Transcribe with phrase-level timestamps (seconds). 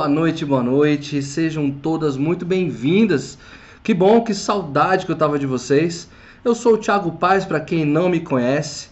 [0.00, 1.22] Boa noite, boa noite.
[1.22, 3.36] Sejam todas muito bem-vindas.
[3.82, 6.08] Que bom, que saudade que eu tava de vocês.
[6.42, 8.88] Eu sou o Thiago Paz, para quem não me conhece.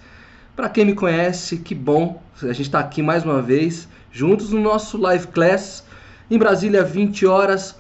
[0.54, 2.22] Para quem me conhece, que bom.
[2.43, 5.82] A gente está aqui mais uma vez, juntos no nosso live class
[6.30, 7.75] em Brasília, 20 horas,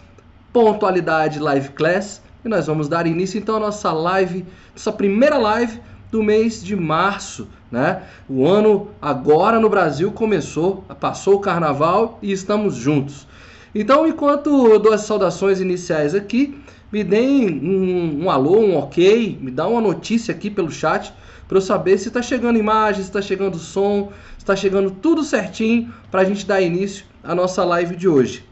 [0.50, 2.22] pontualidade live class.
[2.42, 5.78] E nós vamos dar início então à nossa live, nossa primeira live
[6.10, 8.02] do mês de março, né?
[8.28, 13.26] O ano agora no Brasil começou, passou o carnaval e estamos juntos.
[13.74, 16.58] Então, enquanto eu dou as saudações iniciais aqui,
[16.90, 21.12] me deem um, um alô, um ok, me dá uma notícia aqui pelo chat
[21.46, 25.22] para eu saber se está chegando imagem, se está chegando som, se está chegando tudo
[25.22, 28.44] certinho para a gente dar início à nossa live de hoje.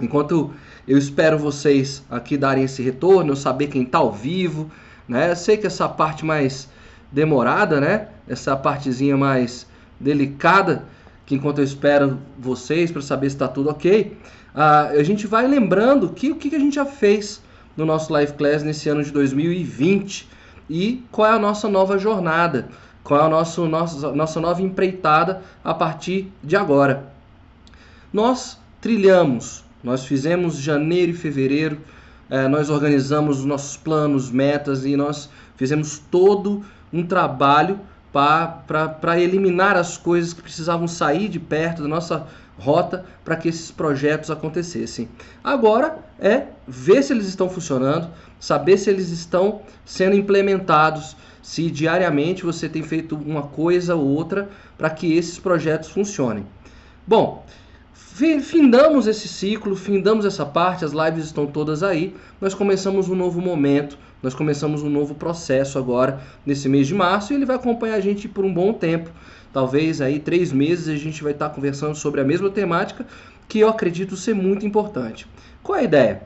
[0.00, 0.52] Enquanto
[0.86, 4.70] eu espero vocês aqui darem esse retorno, eu saber quem está ao vivo,
[5.08, 5.30] né?
[5.30, 6.68] Eu sei que essa parte mais
[7.14, 8.08] demorada, né?
[8.28, 9.66] Essa partezinha mais
[10.00, 10.84] delicada,
[11.24, 14.16] que enquanto eu espero vocês para saber se está tudo ok,
[14.54, 17.40] uh, a gente vai lembrando que o que a gente já fez
[17.76, 20.28] no nosso Live Class nesse ano de 2020
[20.68, 22.68] e qual é a nossa nova jornada,
[23.02, 27.06] qual é a nosso, nossa, nossa nova empreitada a partir de agora.
[28.12, 31.78] Nós trilhamos, nós fizemos janeiro e fevereiro,
[32.30, 36.64] eh, nós organizamos os nossos planos, metas e nós fizemos todo
[36.94, 37.80] um trabalho
[38.12, 43.72] para eliminar as coisas que precisavam sair de perto da nossa rota para que esses
[43.72, 45.08] projetos acontecessem.
[45.42, 52.44] Agora é ver se eles estão funcionando, saber se eles estão sendo implementados, se diariamente
[52.44, 56.46] você tem feito uma coisa ou outra para que esses projetos funcionem.
[57.06, 57.44] Bom,
[57.92, 62.14] findamos esse ciclo, findamos essa parte, as lives estão todas aí.
[62.40, 67.30] Nós começamos um novo momento, nós começamos um novo processo agora nesse mês de março
[67.30, 69.10] e ele vai acompanhar a gente por um bom tempo.
[69.52, 73.06] Talvez aí três meses a gente vai estar conversando sobre a mesma temática
[73.46, 75.26] que eu acredito ser muito importante.
[75.62, 76.22] Qual é a ideia?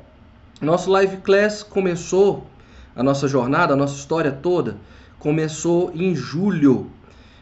[0.60, 2.46] Nosso live class começou,
[2.94, 4.76] a nossa jornada, a nossa história toda,
[5.18, 6.92] começou em julho.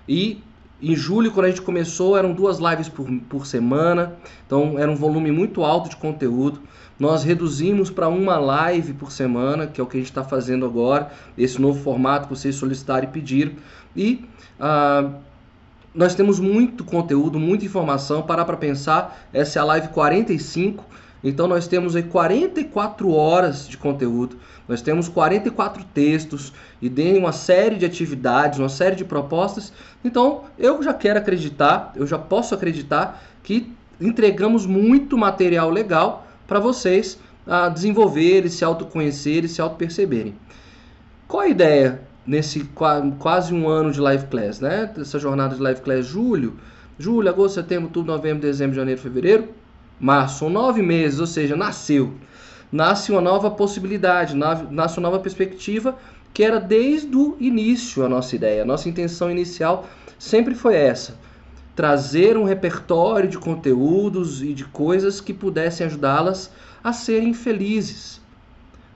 [0.08, 0.42] E
[0.80, 4.14] em julho, quando a gente começou, eram duas lives por, por semana,
[4.46, 6.60] então era um volume muito alto de conteúdo.
[6.98, 10.66] Nós reduzimos para uma live por semana, que é o que a gente está fazendo
[10.66, 13.52] agora, esse novo formato que vocês solicitaram e pediram.
[13.94, 14.24] E
[14.60, 15.10] ah,
[15.94, 18.22] nós temos muito conteúdo, muita informação.
[18.22, 20.84] Parar para pensar, essa é a live 45.
[21.24, 24.36] Então nós temos aí 44 horas de conteúdo,
[24.68, 29.72] nós temos 44 textos e tem uma série de atividades, uma série de propostas.
[30.04, 36.58] Então eu já quero acreditar, eu já posso acreditar que entregamos muito material legal para
[36.58, 40.34] vocês a desenvolverem, se autoconhecerem, se autoperceberem.
[41.28, 42.68] Qual a ideia nesse
[43.18, 44.92] quase um ano de live class, né?
[44.98, 46.58] Essa jornada de live class, julho,
[46.98, 49.48] julho, agosto, setembro, outubro, novembro, dezembro, janeiro, fevereiro,
[50.00, 52.14] março, são nove meses, ou seja, nasceu.
[52.70, 55.96] Nasce uma nova possibilidade, nasce uma nova perspectiva,
[56.34, 58.62] que era desde o início a nossa ideia.
[58.62, 59.86] A nossa intenção inicial
[60.18, 61.14] sempre foi essa
[61.76, 66.50] trazer um repertório de conteúdos e de coisas que pudessem ajudá-las
[66.82, 68.18] a serem felizes.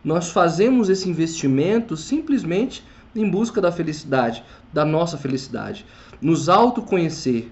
[0.03, 2.83] Nós fazemos esse investimento simplesmente
[3.15, 4.43] em busca da felicidade,
[4.73, 5.85] da nossa felicidade.
[6.23, 7.51] Nos autoconhecer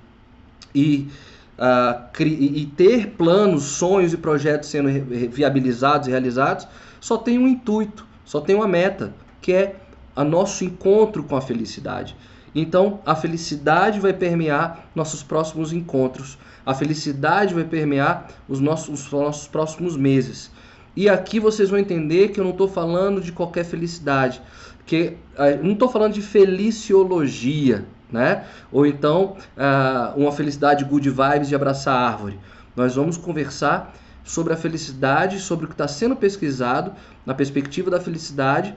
[0.74, 1.08] e,
[1.58, 4.88] uh, e ter planos, sonhos e projetos sendo
[5.30, 6.66] viabilizados e realizados
[7.00, 9.76] só tem um intuito, só tem uma meta, que é
[10.16, 12.16] o nosso encontro com a felicidade.
[12.54, 16.38] Então, a felicidade vai permear nossos próximos encontros.
[16.64, 20.50] A felicidade vai permear os nossos, os nossos próximos meses.
[20.96, 24.42] E aqui vocês vão entender que eu não estou falando de qualquer felicidade,
[24.84, 28.44] que uh, não estou falando de feliciologia, né?
[28.72, 32.38] Ou então uh, uma felicidade good vibes de abraçar a árvore.
[32.74, 36.92] Nós vamos conversar sobre a felicidade, sobre o que está sendo pesquisado
[37.24, 38.74] na perspectiva da felicidade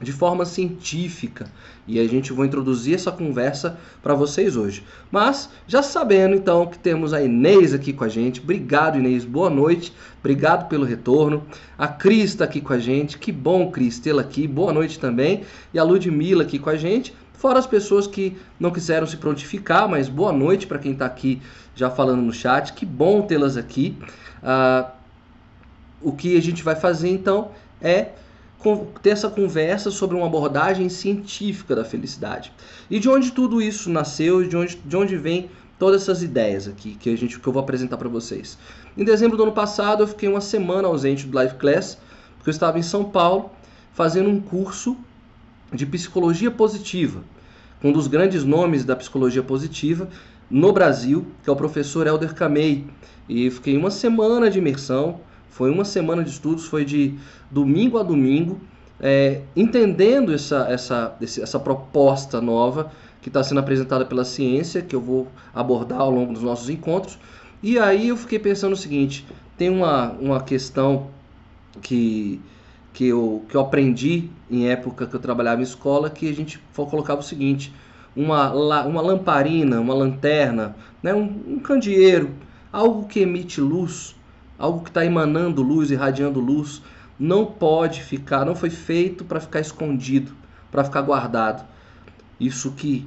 [0.00, 1.46] de forma científica.
[1.86, 4.84] E a gente vai introduzir essa conversa para vocês hoje.
[5.10, 8.40] Mas já sabendo então que temos a Inês aqui com a gente.
[8.40, 9.24] Obrigado, Inês.
[9.24, 9.92] Boa noite.
[10.20, 11.44] Obrigado pelo retorno.
[11.76, 13.18] A Cris está aqui com a gente.
[13.18, 14.46] Que bom, Cris, tê-la aqui.
[14.46, 15.42] Boa noite também.
[15.72, 17.14] E a Ludmilla aqui com a gente.
[17.38, 21.40] Fora as pessoas que não quiseram se prontificar, mas boa noite para quem está aqui
[21.72, 22.72] já falando no chat.
[22.72, 23.96] Que bom tê-las aqui.
[24.42, 24.90] Uh,
[26.02, 28.08] o que a gente vai fazer então é
[29.00, 32.52] ter essa conversa sobre uma abordagem científica da felicidade.
[32.90, 35.48] E de onde tudo isso nasceu de onde, de onde vem
[35.78, 38.58] todas essas ideias aqui que, a gente, que eu vou apresentar para vocês.
[38.96, 41.98] Em dezembro do ano passado, eu fiquei uma semana ausente do Live Class,
[42.36, 43.52] porque eu estava em São Paulo
[43.92, 44.96] fazendo um curso
[45.72, 47.22] de psicologia positiva.
[47.82, 50.08] Um dos grandes nomes da psicologia positiva,
[50.50, 52.86] no Brasil, que é o professor Helder Camei.
[53.28, 55.20] E fiquei uma semana de imersão,
[55.50, 57.14] foi uma semana de estudos, foi de
[57.50, 58.60] domingo a domingo,
[59.00, 62.90] é, entendendo essa, essa, essa proposta nova
[63.20, 67.18] que está sendo apresentada pela ciência, que eu vou abordar ao longo dos nossos encontros.
[67.62, 69.26] E aí eu fiquei pensando o seguinte:
[69.56, 71.08] tem uma, uma questão
[71.82, 72.40] que,
[72.98, 76.60] que, eu, que eu aprendi em época que eu trabalhava em escola, que a gente
[76.74, 77.72] colocava o seguinte:
[78.16, 82.34] uma, uma lamparina, uma lanterna, né, um, um candeeiro,
[82.72, 84.16] algo que emite luz,
[84.58, 86.82] algo que está emanando luz, irradiando luz,
[87.16, 90.32] não pode ficar, não foi feito para ficar escondido,
[90.68, 91.64] para ficar guardado.
[92.40, 93.06] Isso que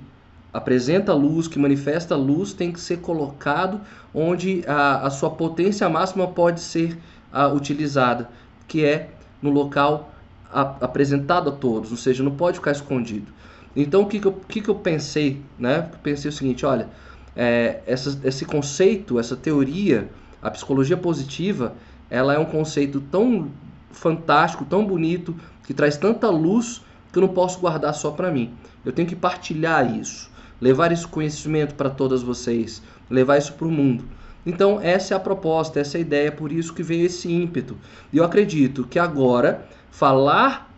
[0.53, 3.81] apresenta luz, que manifesta luz, tem que ser colocado
[4.13, 6.97] onde a, a sua potência máxima pode ser
[7.29, 8.29] a, utilizada,
[8.69, 9.09] que é
[9.41, 10.13] no local
[10.51, 13.31] a, apresentado a todos, ou seja, não pode ficar escondido.
[13.75, 15.41] Então, o que, que, eu, que, que eu pensei?
[15.57, 15.89] Né?
[15.93, 16.89] Eu pensei o seguinte: olha,
[17.35, 20.09] é, essa, esse conceito, essa teoria,
[20.41, 21.73] a psicologia positiva,
[22.09, 23.49] ela é um conceito tão
[23.91, 25.35] fantástico, tão bonito,
[25.65, 28.53] que traz tanta luz que eu não posso guardar só para mim.
[28.83, 30.29] Eu tenho que partilhar isso,
[30.59, 34.03] levar esse conhecimento para todas vocês, levar isso para o mundo.
[34.45, 37.77] Então, essa é a proposta, essa é a ideia, por isso que veio esse ímpeto.
[38.11, 40.69] E eu acredito que agora, falar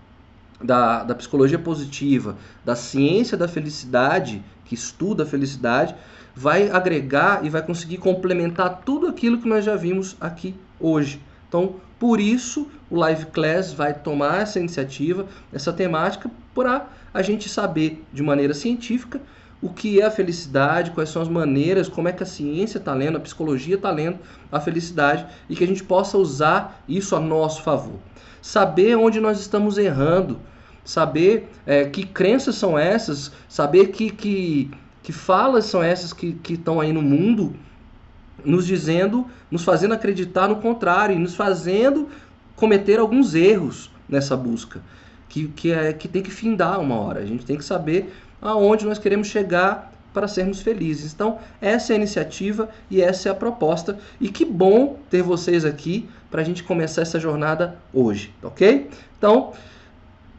[0.61, 5.95] da, da psicologia positiva, da ciência da felicidade, que estuda a felicidade,
[6.35, 11.21] vai agregar e vai conseguir complementar tudo aquilo que nós já vimos aqui hoje.
[11.47, 17.47] Então, por isso, o Live Class vai tomar essa iniciativa, essa temática, para a gente
[17.47, 19.21] saber de maneira científica
[19.63, 22.93] o que é a felicidade, quais são as maneiras, como é que a ciência está
[22.93, 24.19] lendo, a psicologia está lendo
[24.51, 27.97] a felicidade e que a gente possa usar isso a nosso favor.
[28.41, 30.37] Saber onde nós estamos errando,
[30.83, 34.69] saber é, que crenças são essas, saber que, que,
[35.01, 37.55] que falas são essas que estão aí no mundo
[38.43, 42.09] nos dizendo, nos fazendo acreditar no contrário e nos fazendo
[42.55, 44.81] cometer alguns erros nessa busca,
[45.29, 47.21] que, que, é, que tem que findar uma hora.
[47.21, 48.13] A gente tem que saber
[48.43, 51.13] aonde nós queremos chegar para sermos felizes.
[51.13, 53.97] Então, essa é a iniciativa e essa é a proposta.
[54.19, 58.89] E que bom ter vocês aqui para a gente começar essa jornada hoje, ok?
[59.17, 59.53] Então,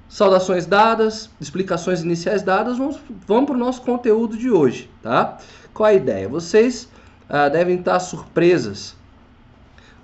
[0.09, 5.39] saudações dadas, explicações iniciais dadas, vamos, vamos para o nosso conteúdo de hoje, tá?
[5.73, 6.29] Qual a ideia?
[6.29, 6.89] Vocês
[7.29, 8.95] ah, devem estar surpresas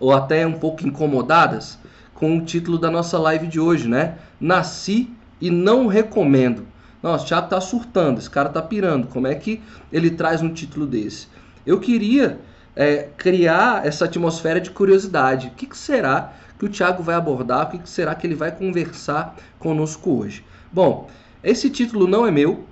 [0.01, 1.79] ou até um pouco incomodadas
[2.15, 4.19] com o título da nossa live de hoje, né?
[4.41, 6.70] Nasci e não recomendo.
[7.03, 9.07] Nossa, o Thiago tá surtando, esse cara tá pirando.
[9.09, 9.63] Como é que
[9.93, 11.29] ele traz um título desse?
[11.67, 12.39] Eu queria
[12.77, 15.49] é, criar essa atmosfera de curiosidade.
[15.49, 17.67] O que, que será que o Thiago vai abordar?
[17.67, 20.45] O que, que será que ele vai conversar conosco hoje?
[20.73, 21.09] Bom,
[21.43, 22.65] esse título não é meu.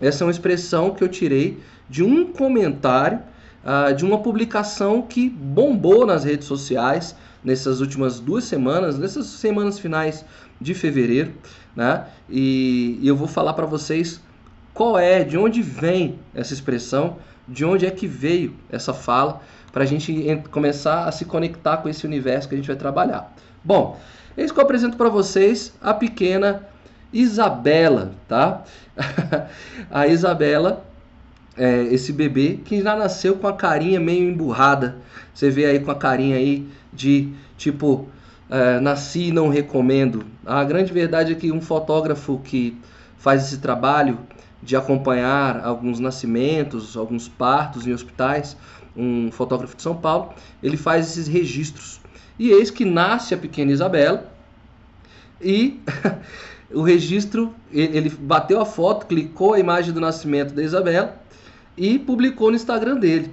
[0.00, 3.20] Essa é uma expressão que eu tirei de um comentário
[3.64, 9.78] uh, de uma publicação que bombou nas redes sociais nessas últimas duas semanas, nessas semanas
[9.78, 10.24] finais
[10.60, 11.32] de fevereiro,
[11.78, 12.06] né?
[12.28, 14.20] E, e eu vou falar para vocês
[14.74, 19.40] qual é, de onde vem essa expressão, de onde é que veio essa fala,
[19.70, 23.32] para a gente começar a se conectar com esse universo que a gente vai trabalhar.
[23.62, 23.96] Bom,
[24.36, 26.66] eis que eu apresento para vocês a pequena
[27.12, 28.64] Isabela, tá?
[29.88, 30.84] a Isabela
[31.56, 34.96] é, esse bebê que já nasceu com a carinha meio emburrada.
[35.32, 38.08] Você vê aí com a carinha aí de tipo
[38.50, 40.24] é, nasci e não recomendo.
[40.44, 42.76] A grande verdade é que um fotógrafo que
[43.16, 44.18] faz esse trabalho
[44.62, 48.56] de acompanhar alguns nascimentos, alguns partos em hospitais,
[48.96, 52.00] um fotógrafo de São Paulo, ele faz esses registros.
[52.38, 54.32] E eis que nasce a pequena Isabela
[55.40, 55.80] e
[56.72, 61.20] o registro, ele bateu a foto, clicou a imagem do nascimento da Isabela
[61.76, 63.32] e publicou no Instagram dele.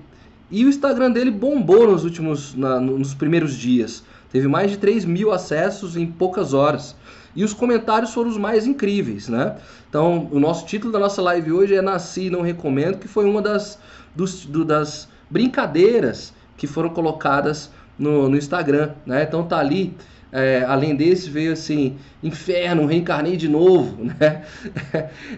[0.52, 4.04] E o Instagram dele bombou nos últimos, na, nos primeiros dias.
[4.36, 6.94] Teve mais de 3 mil acessos em poucas horas.
[7.34, 9.56] E os comentários foram os mais incríveis, né?
[9.88, 13.42] Então, o nosso título da nossa live hoje é Nasci Não Recomendo, que foi uma
[13.42, 13.80] das,
[14.14, 19.24] dos, do, das brincadeiras que foram colocadas no, no Instagram, né?
[19.24, 19.96] Então tá ali,
[20.34, 24.44] é, além desse veio assim, inferno, reencarnei de novo, né?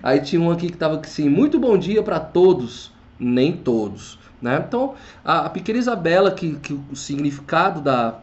[0.01, 4.17] Aí tinha um aqui que tava assim, muito bom dia para todos, nem todos.
[4.41, 4.63] Né?
[4.67, 8.21] Então, a, a pequena Isabela, que, que o significado da,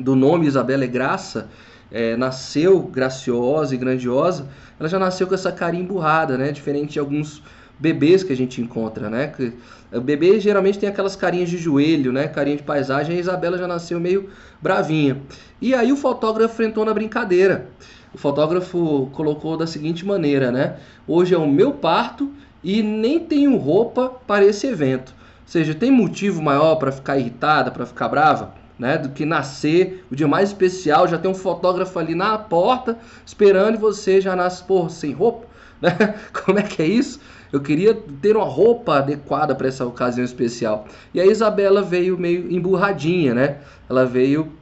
[0.00, 1.48] do nome Isabela é graça,
[1.90, 6.52] é, nasceu graciosa e grandiosa, ela já nasceu com essa carinha emburrada, né?
[6.52, 7.42] Diferente de alguns
[7.78, 9.28] bebês que a gente encontra, né?
[9.28, 9.52] Que,
[9.92, 12.28] o bebê geralmente tem aquelas carinhas de joelho, né?
[12.28, 13.16] Carinha de paisagem.
[13.16, 14.30] A Isabela já nasceu meio
[14.62, 15.20] bravinha.
[15.60, 17.66] E aí o fotógrafo enfrentou na brincadeira.
[18.14, 20.76] O fotógrafo colocou da seguinte maneira, né?
[21.08, 22.30] Hoje é o meu parto
[22.62, 25.14] e nem tenho roupa para esse evento.
[25.42, 28.59] Ou seja, tem motivo maior para ficar irritada, para ficar brava?
[28.80, 32.96] Né, do que nascer, o dia mais especial, já tem um fotógrafo ali na porta
[33.26, 35.46] esperando e você já nasce, pô, sem roupa?
[35.82, 36.14] Né?
[36.44, 37.20] Como é que é isso?
[37.50, 40.86] Eu queria ter uma roupa adequada para essa ocasião especial.
[41.14, 43.58] E a Isabela veio meio emburradinha, né?
[43.88, 44.52] Ela veio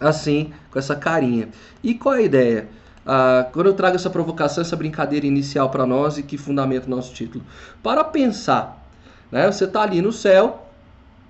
[0.00, 1.48] assim, com essa carinha.
[1.82, 2.68] E qual é a ideia?
[3.04, 6.90] Ah, quando eu trago essa provocação, essa brincadeira inicial para nós e que fundamenta o
[6.90, 7.44] nosso título?
[7.82, 8.84] Para pensar,
[9.30, 9.50] né?
[9.50, 10.68] Você está ali no céu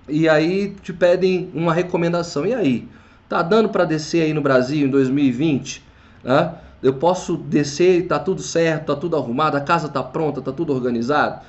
[0.07, 2.45] e aí te pedem uma recomendação.
[2.45, 2.87] E aí?
[3.29, 5.83] Tá dando para descer aí no Brasil em 2020?
[6.23, 6.53] Né?
[6.81, 10.73] Eu posso descer tá tudo certo, tá tudo arrumado, a casa tá pronta, tá tudo
[10.73, 11.41] organizado?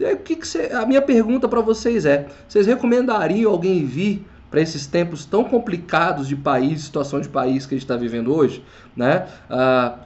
[0.00, 0.70] Aí, o que, que você...
[0.72, 6.28] A minha pergunta para vocês é: vocês recomendariam alguém vir para esses tempos tão complicados
[6.28, 8.62] de país, situação de país que a gente está vivendo hoje,
[8.96, 9.26] né?
[9.50, 9.96] Ah,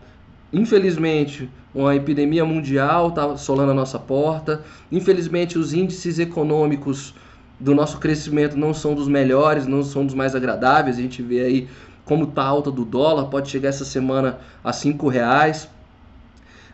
[0.52, 4.62] infelizmente, uma epidemia mundial está assolando a nossa porta.
[4.90, 7.14] Infelizmente, os índices econômicos
[7.58, 10.98] do nosso crescimento não são dos melhores, não são dos mais agradáveis.
[10.98, 11.68] A gente vê aí
[12.04, 15.68] como está a alta do dólar, pode chegar essa semana a cinco reais.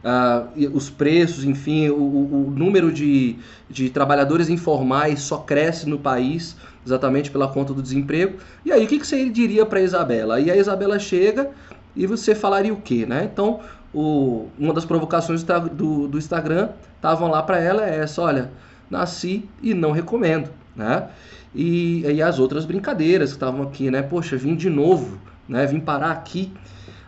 [0.04, 3.36] Uh, os preços, enfim, o, o, número de,
[3.70, 8.36] de trabalhadores informais só cresce no país, exatamente pela conta do desemprego.
[8.66, 10.40] E aí, o que, que você diria para a Isabela?
[10.40, 11.50] E a Isabela chega
[11.96, 13.06] e você falaria o quê?
[13.06, 13.28] Né?
[13.32, 13.60] Então,
[13.94, 18.50] o, uma das provocações do, do Instagram estavam lá para ela é essa, olha,
[18.90, 20.50] nasci e não recomendo.
[20.75, 21.09] Né?
[21.54, 24.02] E, e as outras brincadeiras que estavam aqui, né?
[24.02, 25.66] Poxa, vim de novo, né?
[25.66, 26.52] Vim parar aqui.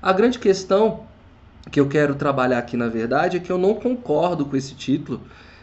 [0.00, 1.04] A grande questão
[1.70, 5.20] que eu quero trabalhar aqui, na verdade, é que eu não concordo com esse título.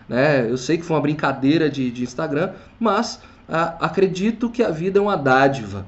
[0.07, 0.49] Né?
[0.49, 4.99] Eu sei que foi uma brincadeira de, de Instagram, mas ah, acredito que a vida
[4.99, 5.85] é uma dádiva.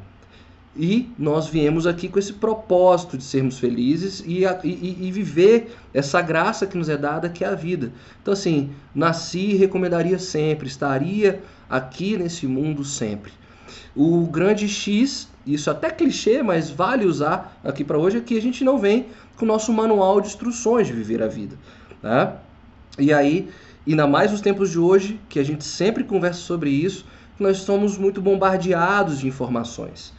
[0.77, 6.21] E nós viemos aqui com esse propósito de sermos felizes e, e, e, viver essa
[6.21, 7.93] graça que nos é dada, que é a vida.
[8.21, 13.31] Então, assim, nasci e recomendaria sempre, estaria aqui nesse mundo sempre.
[13.95, 18.41] O grande X, isso até clichê, mas vale usar aqui para hoje, é que a
[18.41, 19.05] gente não vem
[19.37, 21.57] com o nosso manual de instruções de viver a vida.
[22.03, 22.33] Né?
[22.99, 23.49] E aí,
[23.87, 27.05] ainda mais nos tempos de hoje, que a gente sempre conversa sobre isso,
[27.39, 30.13] nós somos muito bombardeados de informações.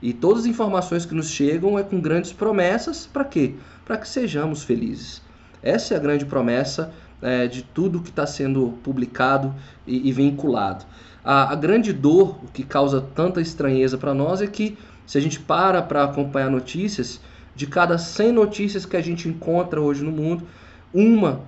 [0.00, 3.54] E todas as informações que nos chegam é com grandes promessas, para quê?
[3.84, 5.20] Para que sejamos felizes.
[5.62, 9.54] Essa é a grande promessa é, de tudo que está sendo publicado
[9.86, 10.84] e, e vinculado.
[11.24, 15.20] A, a, grande dor, o que causa tanta estranheza para nós, é que se a
[15.20, 17.20] gente para para acompanhar notícias,
[17.56, 20.46] de cada 100 notícias que a gente encontra hoje no mundo,
[20.94, 21.40] uma,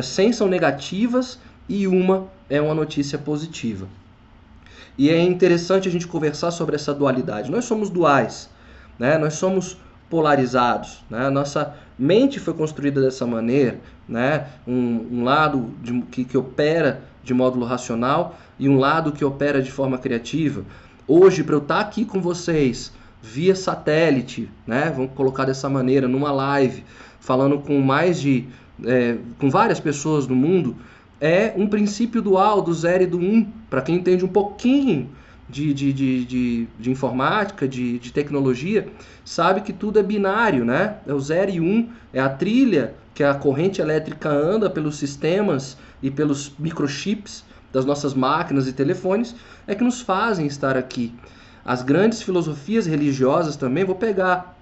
[0.00, 1.38] 100 são negativas
[1.68, 3.86] e uma é uma notícia positiva.
[4.98, 7.50] E é interessante a gente conversar sobre essa dualidade.
[7.50, 8.50] Nós somos duais,
[8.98, 9.16] né?
[9.16, 9.78] nós somos
[10.10, 11.04] polarizados.
[11.08, 11.30] Né?
[11.30, 13.78] Nossa mente foi construída dessa maneira,
[14.08, 14.48] né?
[14.66, 19.62] um, um lado de, que, que opera de módulo racional e um lado que opera
[19.62, 20.64] de forma criativa.
[21.06, 24.92] Hoje, para eu estar aqui com vocês, via satélite, né?
[24.94, 26.84] Vamos colocar dessa maneira, numa live,
[27.20, 28.46] falando com mais de.
[28.84, 30.76] É, com várias pessoas no mundo,
[31.20, 33.46] é um princípio dual do zero e do um.
[33.68, 35.10] Para quem entende um pouquinho
[35.48, 38.88] de, de, de, de, de informática, de, de tecnologia,
[39.24, 40.96] sabe que tudo é binário, né?
[41.06, 45.76] É o zero e um, é a trilha que a corrente elétrica anda pelos sistemas
[46.02, 49.34] e pelos microchips das nossas máquinas e telefones,
[49.66, 51.12] é que nos fazem estar aqui.
[51.64, 54.56] As grandes filosofias religiosas também, vou pegar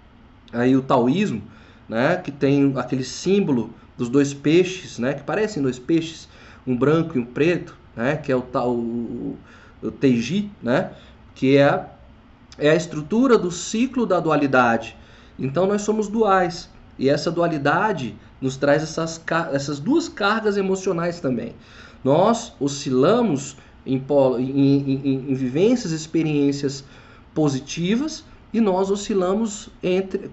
[0.53, 1.43] aí o taoísmo,
[1.89, 6.29] né, que tem aquele símbolo dos dois peixes, né, que parecem dois peixes,
[6.67, 9.39] um branco e um preto, né, que é o tal o,
[9.83, 10.93] o Teiji, né,
[11.35, 11.87] que é
[12.59, 14.97] é a estrutura do ciclo da dualidade.
[15.39, 21.55] Então nós somos duais e essa dualidade nos traz essas, essas duas cargas emocionais também.
[22.03, 24.03] Nós oscilamos em,
[24.39, 26.85] em, em, em vivências, experiências
[27.35, 30.31] positivas e nós oscilamos entre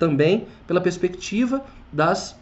[0.00, 2.36] também pela perspectiva das,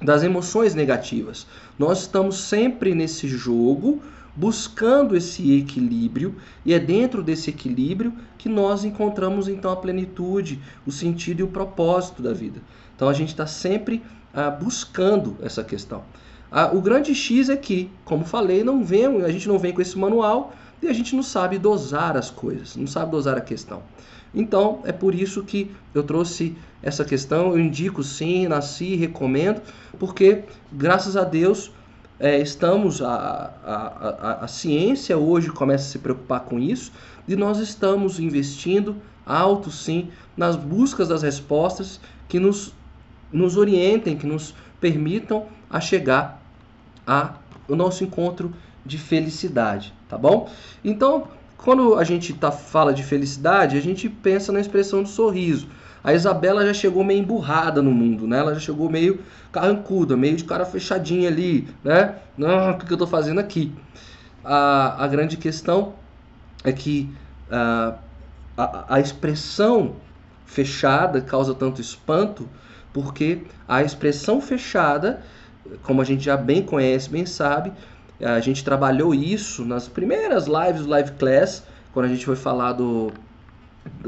[0.00, 1.46] das emoções negativas.
[1.78, 4.02] Nós estamos sempre nesse jogo
[4.34, 6.34] buscando esse equilíbrio
[6.64, 11.48] e é dentro desse equilíbrio que nós encontramos então a plenitude, o sentido e o
[11.48, 12.60] propósito da vida.
[12.94, 14.02] Então a gente está sempre
[14.34, 16.04] ah, buscando essa questão.
[16.50, 19.80] Ah, o grande X é que, como falei, não vem, a gente não vem com
[19.80, 20.54] esse manual
[20.86, 23.82] e a gente não sabe dosar as coisas, não sabe dosar a questão.
[24.34, 27.52] Então, é por isso que eu trouxe essa questão.
[27.52, 29.62] Eu indico sim, nasci, recomendo,
[29.98, 31.72] porque graças a Deus
[32.20, 36.92] é, estamos, a, a, a, a ciência hoje começa a se preocupar com isso
[37.26, 42.72] e nós estamos investindo alto sim nas buscas das respostas que nos,
[43.32, 46.40] nos orientem, que nos permitam a chegar
[47.06, 47.34] a,
[47.68, 48.52] o nosso encontro
[48.84, 50.48] de felicidade, tá bom?
[50.84, 55.68] Então, quando a gente tá, fala de felicidade, a gente pensa na expressão do sorriso.
[56.02, 58.38] A Isabela já chegou meio emburrada no mundo, né?
[58.38, 59.20] Ela já chegou meio
[59.50, 62.14] carrancuda, meio de cara fechadinha ali, né?
[62.38, 63.72] Não, o que eu tô fazendo aqui?
[64.44, 65.94] A, a grande questão
[66.62, 67.10] é que
[67.50, 67.98] uh,
[68.56, 69.96] a, a expressão
[70.44, 72.48] fechada causa tanto espanto
[72.92, 75.22] porque a expressão fechada,
[75.82, 77.72] como a gente já bem conhece, bem sabe,
[78.20, 82.72] a gente trabalhou isso nas primeiras lives do Live Class, quando a gente foi falar
[82.72, 83.12] do,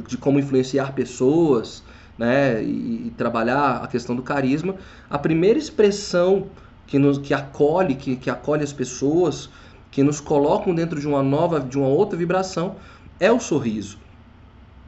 [0.07, 1.83] de como influenciar pessoas,
[2.17, 4.75] né, e, e trabalhar a questão do carisma.
[5.09, 6.49] A primeira expressão
[6.87, 9.49] que nos que acolhe, que, que acolhe as pessoas,
[9.91, 12.77] que nos colocam dentro de uma nova, de uma outra vibração,
[13.21, 13.99] é o sorriso.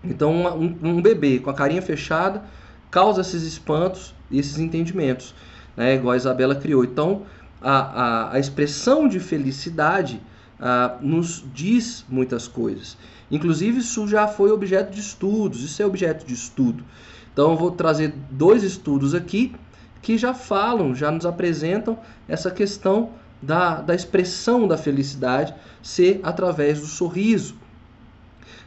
[0.03, 2.43] Então, um, um bebê com a carinha fechada
[2.91, 5.35] causa esses espantos e esses entendimentos,
[5.77, 5.95] né?
[5.95, 6.85] igual a Isabela criou.
[6.85, 7.23] Então,
[7.61, 10.21] a, a, a expressão de felicidade
[10.59, 12.97] a, nos diz muitas coisas.
[13.31, 16.85] Inclusive, isso já foi objeto de estudos, isso é objeto de estudo.
[17.33, 19.55] Então, eu vou trazer dois estudos aqui
[20.03, 26.81] que já falam, já nos apresentam essa questão da, da expressão da felicidade ser através
[26.81, 27.55] do sorriso.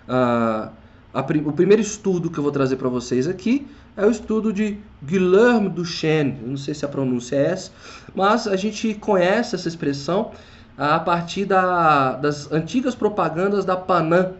[0.07, 0.71] Ah,
[1.13, 4.77] a, o primeiro estudo que eu vou trazer para vocês aqui é o estudo de
[5.03, 6.38] Guilherme Duchenne.
[6.45, 7.71] Não sei se a pronúncia é essa,
[8.15, 10.31] mas a gente conhece essa expressão
[10.77, 14.33] a partir da, das antigas propagandas da Panam.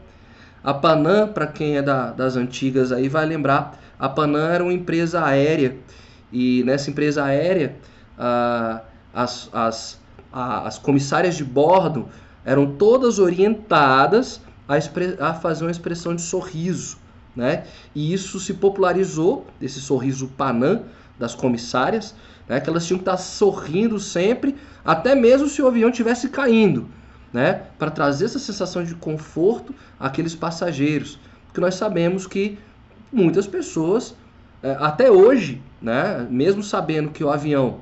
[0.64, 4.74] A Panam, para quem é da, das antigas aí, vai lembrar, a Panam era uma
[4.74, 5.78] empresa aérea
[6.32, 7.76] e nessa empresa aérea
[9.14, 10.00] as, as,
[10.32, 12.08] as comissárias de bordo
[12.44, 14.76] eram todas orientadas a,
[15.30, 17.03] a fazer uma expressão de sorriso
[17.36, 17.64] né?
[17.96, 20.82] E isso se popularizou, esse sorriso panã
[21.18, 22.16] das comissárias,
[22.48, 22.60] né?
[22.60, 26.88] que elas tinham que estar sorrindo sempre, até mesmo se o avião estivesse caindo,
[27.32, 27.64] né?
[27.80, 31.20] Para trazer essa sensação de conforto àqueles passageiros.
[31.48, 32.60] Porque nós sabemos que
[33.12, 34.16] muitas pessoas,
[34.62, 36.28] é, até hoje, né?
[36.30, 37.80] Mesmo sabendo que o avião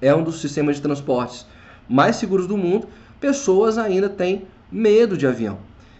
[0.00, 1.46] é um dos sistemas de transportes
[1.88, 2.88] mais seguros do mundo,
[3.18, 5.58] pessoas ainda têm medo de avião.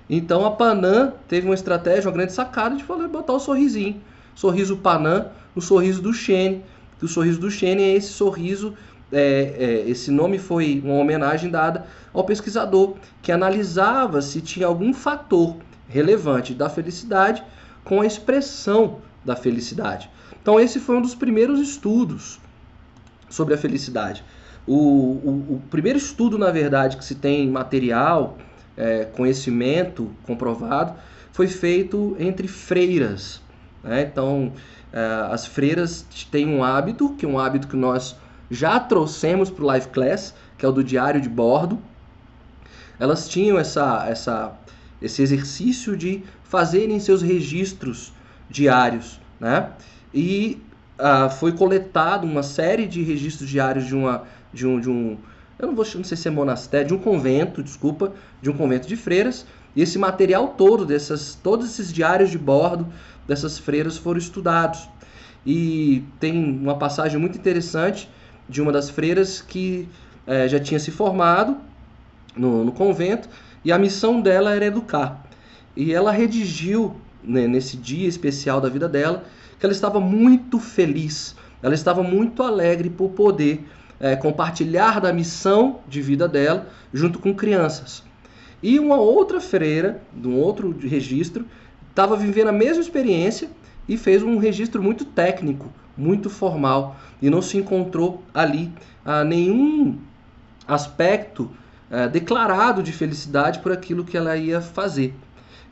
[0.08, 4.00] Então a Panam teve uma estratégia, uma grande sacada de falar, botar o sorrisinho.
[4.34, 6.64] Sorriso Panam, o sorriso do Xene.
[7.02, 8.74] O sorriso do Xene é esse sorriso,
[9.12, 14.92] é, é, esse nome foi uma homenagem dada ao pesquisador que analisava se tinha algum
[14.92, 15.56] fator
[15.88, 17.42] relevante da felicidade
[17.84, 20.10] com a expressão da felicidade.
[20.40, 22.40] Então esse foi um dos primeiros estudos
[23.28, 24.24] sobre a felicidade.
[24.66, 28.36] O, o, o primeiro estudo, na verdade, que se tem material
[28.78, 30.94] é, conhecimento comprovado,
[31.32, 33.42] foi feito entre freiras.
[33.82, 34.02] Né?
[34.02, 34.52] Então,
[34.92, 38.16] é, as freiras têm um hábito, que é um hábito que nós
[38.50, 41.78] já trouxemos para o Live Class, que é o do diário de bordo.
[42.98, 44.52] Elas tinham essa, essa,
[45.02, 48.12] esse exercício de fazerem seus registros
[48.48, 49.20] diários.
[49.38, 49.70] Né?
[50.14, 50.60] E
[50.98, 55.18] uh, foi coletado uma série de registros diários de, uma, de, um, de, um,
[55.58, 58.86] eu não vou não sei se é monastério, de um convento, desculpa, de um convento
[58.86, 59.44] de freiras,
[59.74, 62.86] e esse material todo, dessas, todos esses diários de bordo
[63.26, 64.88] dessas freiras foram estudados.
[65.44, 68.08] E tem uma passagem muito interessante
[68.48, 69.88] de uma das freiras que
[70.26, 71.56] é, já tinha se formado
[72.36, 73.28] no, no, convento
[73.64, 75.24] e a missão dela era educar.
[75.76, 79.24] E ela redigiu né, nesse dia especial da vida dela
[79.58, 83.66] que ela estava muito feliz, ela estava muito alegre por poder
[84.00, 88.02] é, compartilhar da missão de vida dela junto com crianças.
[88.62, 91.44] E uma outra freira, de um outro registro,
[91.90, 93.48] estava vivendo a mesma experiência
[93.88, 98.72] e fez um registro muito técnico, muito formal, e não se encontrou ali
[99.04, 99.98] ah, nenhum
[100.66, 101.50] aspecto
[101.90, 105.14] ah, declarado de felicidade por aquilo que ela ia fazer.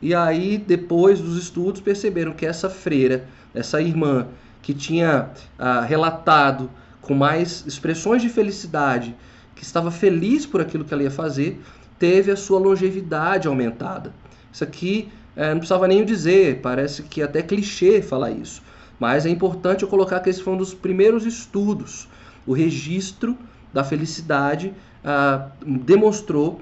[0.01, 4.27] E aí, depois dos estudos, perceberam que essa freira, essa irmã,
[4.63, 6.71] que tinha ah, relatado
[7.07, 9.15] com mais expressões de felicidade,
[9.55, 11.61] que estava feliz por aquilo que ela ia fazer,
[11.99, 14.13] teve a sua longevidade aumentada.
[14.53, 18.63] Isso aqui é, não precisava nem dizer, parece que é até clichê falar isso,
[18.99, 22.09] mas é importante eu colocar que esse foi um dos primeiros estudos.
[22.47, 23.37] O registro
[23.73, 24.73] da felicidade
[25.05, 26.61] ah, demonstrou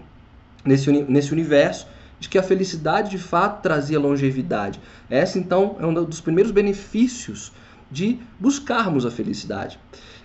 [0.64, 1.87] nesse, nesse universo
[2.18, 4.80] de que a felicidade de fato trazia longevidade.
[5.09, 7.52] Essa então é um dos primeiros benefícios
[7.90, 9.78] de buscarmos a felicidade.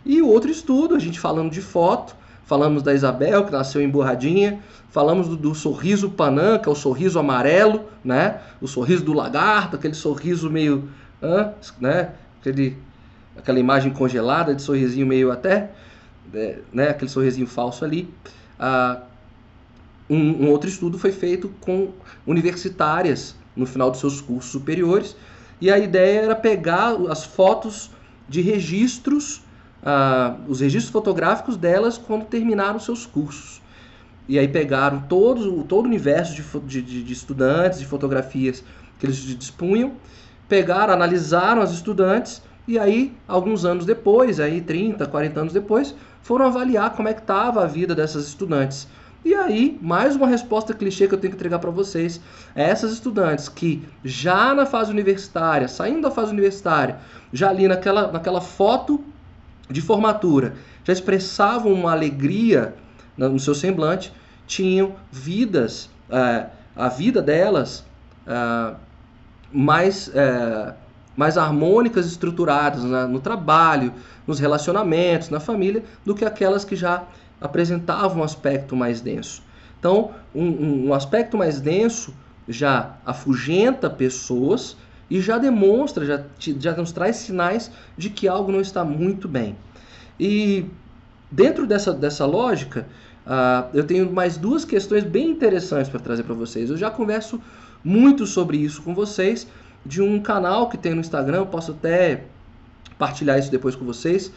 [0.05, 4.59] E outro estudo, a gente falando de foto, falamos da Isabel, que nasceu emburradinha,
[4.89, 8.39] falamos do, do sorriso Panã, que é o sorriso amarelo, né?
[8.61, 10.89] O sorriso do lagarto, aquele sorriso meio,
[11.79, 12.11] né?
[12.39, 12.77] Aquele,
[13.37, 15.71] aquela imagem congelada de sorrisinho meio até
[16.33, 18.13] é, né, aquele sorrisinho falso ali.
[18.59, 19.01] Ah,
[20.09, 21.89] um, um, outro estudo foi feito com
[22.25, 25.15] universitárias no final dos seus cursos superiores
[25.61, 27.91] e a ideia era pegar as fotos
[28.27, 29.41] de registros,
[30.47, 33.61] os registros fotográficos delas quando terminaram seus cursos.
[34.27, 38.63] E aí pegaram todo, todo o universo de, de, de estudantes, de fotografias
[38.99, 39.93] que eles dispunham,
[40.47, 46.45] pegaram, analisaram as estudantes e aí, alguns anos depois, aí 30, 40 anos depois, foram
[46.45, 48.87] avaliar como é que estava a vida dessas estudantes.
[49.25, 52.21] E aí, mais uma resposta clichê que eu tenho que entregar para vocês.
[52.55, 56.99] É essas estudantes que já na fase universitária, saindo da fase universitária,
[57.33, 59.03] já ali naquela, naquela foto
[59.69, 62.73] de formatura, já expressavam uma alegria
[63.17, 64.11] no seu semblante,
[64.47, 67.85] tinham vidas, é, a vida delas
[68.25, 68.73] é,
[69.51, 70.73] mais, é,
[71.15, 73.93] mais harmônicas estruturadas né, no trabalho,
[74.25, 77.03] nos relacionamentos, na família, do que aquelas que já
[77.39, 79.43] apresentavam um aspecto mais denso.
[79.79, 82.13] Então, um, um aspecto mais denso
[82.47, 84.75] já afugenta pessoas
[85.09, 86.23] e já demonstra, já,
[86.59, 89.55] já nos traz sinais de que algo não está muito bem.
[90.19, 90.65] E
[91.31, 92.87] dentro dessa, dessa lógica,
[93.25, 96.69] uh, eu tenho mais duas questões bem interessantes para trazer para vocês.
[96.69, 97.41] Eu já converso
[97.83, 99.47] muito sobre isso com vocês,
[99.85, 102.25] de um canal que tem no Instagram, posso até
[102.97, 104.31] partilhar isso depois com vocês,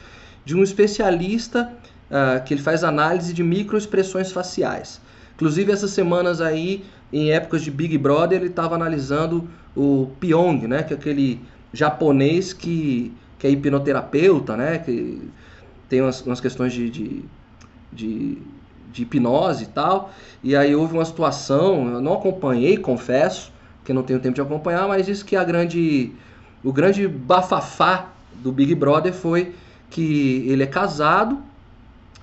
[0.44, 1.72] de um especialista
[2.08, 5.00] uh, que ele faz análise de microexpressões faciais.
[5.34, 10.82] Inclusive essas semanas aí, em épocas de Big Brother, ele estava analisando o Pyong, né,
[10.82, 11.40] que é aquele
[11.72, 15.30] japonês que, que é hipnoterapeuta, né, que
[15.88, 17.24] tem umas, umas questões de, de,
[17.92, 18.38] de
[18.92, 20.12] de hipnose e tal.
[20.44, 23.50] E aí houve uma situação, eu não acompanhei, confesso,
[23.84, 26.12] que não tenho tempo de acompanhar, mas disse que a grande,
[26.62, 29.54] o grande bafafá do Big Brother foi
[29.90, 31.38] que ele é casado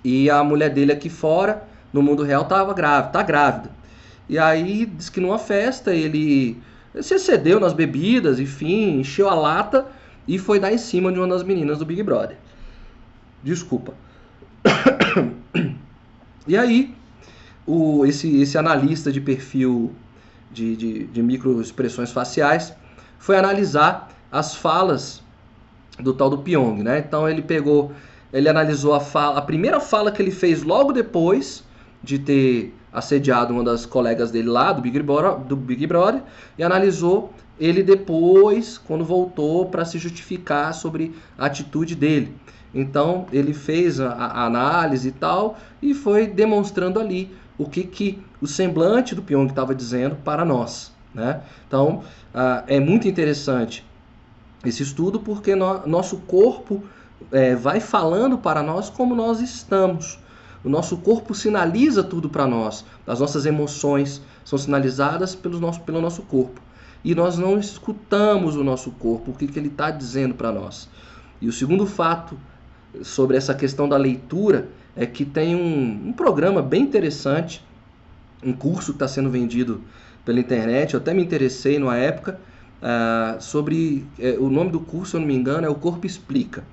[0.04, 3.72] e a mulher dele aqui fora, no mundo real, estava grávida, tá grávida.
[4.28, 6.62] E aí diz que numa festa ele
[7.02, 9.88] se excedeu nas bebidas, enfim, encheu a lata
[10.28, 12.38] e foi dar em cima de uma das meninas do Big Brother.
[13.44, 13.94] Desculpa.
[16.48, 16.96] E aí,
[17.68, 19.94] o, esse, esse analista de perfil
[20.52, 22.74] de, de, de microexpressões faciais
[23.20, 25.22] foi analisar as falas
[26.00, 27.00] do tal do Pyong, né?
[27.00, 27.92] Então ele pegou,
[28.34, 31.64] ele analisou a fala, a primeira fala que ele fez logo depois
[32.02, 36.22] de ter assediado uma das colegas dele lá do Big Brother, do Big Brother
[36.58, 42.34] e analisou ele depois, quando voltou para se justificar sobre a atitude dele.
[42.74, 48.22] Então ele fez a, a análise e tal e foi demonstrando ali o que, que
[48.42, 50.94] o semblante do Pyong estava dizendo para nós.
[51.14, 51.42] Né?
[51.68, 53.86] Então uh, é muito interessante
[54.64, 56.84] esse estudo porque no, nosso corpo
[57.32, 60.20] é, vai falando para nós como nós estamos.
[60.64, 62.86] O nosso corpo sinaliza tudo para nós.
[63.08, 66.62] As nossas emoções são sinalizadas pelo nosso, pelo nosso corpo.
[67.04, 70.90] E nós não escutamos o nosso corpo, o que, que ele está dizendo para nós.
[71.42, 72.38] E o segundo fato
[73.02, 77.64] sobre essa questão da leitura é que tem um, um programa bem interessante,
[78.44, 79.82] um curso que está sendo vendido
[80.26, 80.94] pela internet.
[80.94, 82.40] Eu até me interessei numa época
[82.82, 86.06] uh, sobre uh, o nome do curso, se eu não me engano, é O Corpo
[86.06, 86.66] Explica.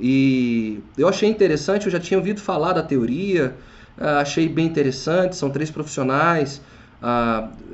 [0.00, 3.54] E eu achei interessante, eu já tinha ouvido falar da teoria,
[3.98, 5.36] uh, achei bem interessante.
[5.36, 6.60] São três profissionais,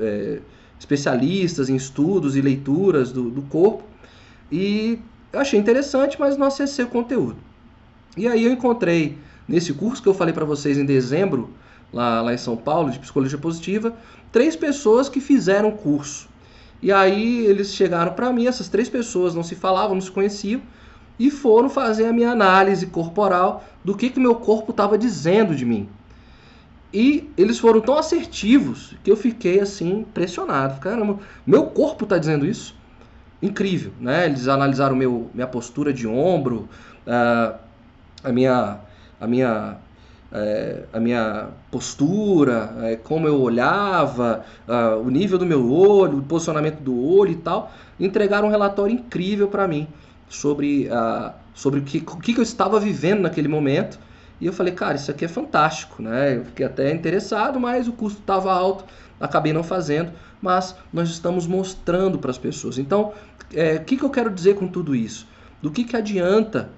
[0.01, 0.41] é,
[0.79, 3.85] especialistas em estudos e leituras do, do corpo.
[4.51, 4.99] E
[5.33, 7.37] eu achei interessante, mas não acessei o conteúdo.
[8.17, 11.51] E aí eu encontrei nesse curso que eu falei para vocês em dezembro,
[11.93, 13.95] lá, lá em São Paulo, de psicologia positiva,
[14.33, 16.29] três pessoas que fizeram o curso.
[16.81, 20.61] E aí eles chegaram para mim, essas três pessoas não se falavam, não se conheciam,
[21.19, 25.65] e foram fazer a minha análise corporal do que que meu corpo estava dizendo de
[25.65, 25.89] mim.
[26.93, 30.81] E eles foram tão assertivos que eu fiquei assim impressionado.
[30.81, 32.75] Caramba, meu corpo está dizendo isso?
[33.43, 34.27] Incrível, né?
[34.27, 36.69] Eles analisaram meu, minha postura de ombro,
[37.07, 37.59] uh,
[38.25, 38.79] a minha,
[39.21, 39.77] a minha,
[40.33, 46.23] é, a minha postura, é, como eu olhava, uh, o nível do meu olho, o
[46.23, 49.87] posicionamento do olho e tal, entregaram um relatório incrível para mim
[50.29, 53.99] sobre, uh, sobre o, que, o que eu estava vivendo naquele momento.
[54.41, 56.37] E eu falei, cara, isso aqui é fantástico, né?
[56.37, 58.85] Eu fiquei até interessado, mas o custo estava alto,
[59.19, 62.79] acabei não fazendo, mas nós estamos mostrando para as pessoas.
[62.79, 63.13] Então,
[63.53, 65.27] é, o que, que eu quero dizer com tudo isso?
[65.61, 66.71] Do que, que adianta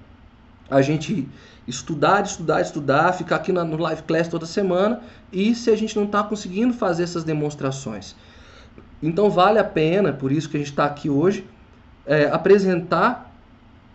[0.69, 1.27] a gente
[1.67, 6.05] estudar, estudar, estudar, ficar aqui no live class toda semana e se a gente não
[6.05, 8.15] está conseguindo fazer essas demonstrações.
[9.03, 11.45] Então vale a pena, por isso que a gente está aqui hoje,
[12.05, 13.30] é, apresentar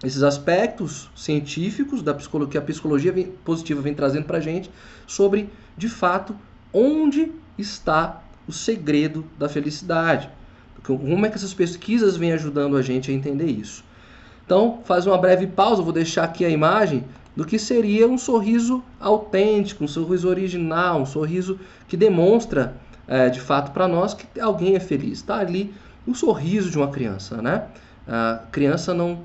[0.07, 4.71] esses aspectos científicos da psicologia que a psicologia vem, positiva vem trazendo para gente
[5.05, 6.35] sobre, de fato,
[6.73, 10.31] onde está o segredo da felicidade.
[10.85, 13.85] Como é que essas pesquisas vêm ajudando a gente a entender isso?
[14.45, 18.85] Então, faz uma breve pausa, vou deixar aqui a imagem do que seria um sorriso
[19.01, 22.77] autêntico, um sorriso original, um sorriso que demonstra
[23.09, 25.19] é, de fato para nós que alguém é feliz.
[25.19, 25.75] Está ali
[26.07, 27.65] o sorriso de uma criança, né?
[28.07, 29.19] A criança não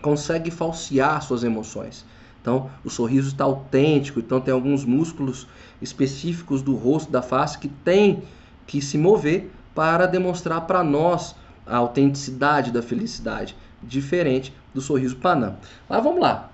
[0.00, 2.04] consegue falsear suas emoções.
[2.40, 5.46] Então, o sorriso está autêntico, então tem alguns músculos
[5.80, 8.22] específicos do rosto, da face, que tem
[8.66, 11.34] que se mover para demonstrar para nós
[11.66, 15.56] a autenticidade da felicidade, diferente do sorriso panam.
[15.88, 16.50] Mas vamos lá.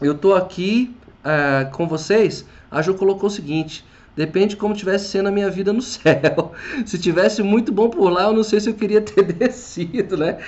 [0.00, 2.44] Eu estou aqui uh, com vocês.
[2.70, 3.84] A Jo colocou o seguinte:
[4.16, 6.52] Depende de como tivesse sendo a minha vida no céu.
[6.86, 10.38] Se tivesse muito bom por lá, eu não sei se eu queria ter descido, né?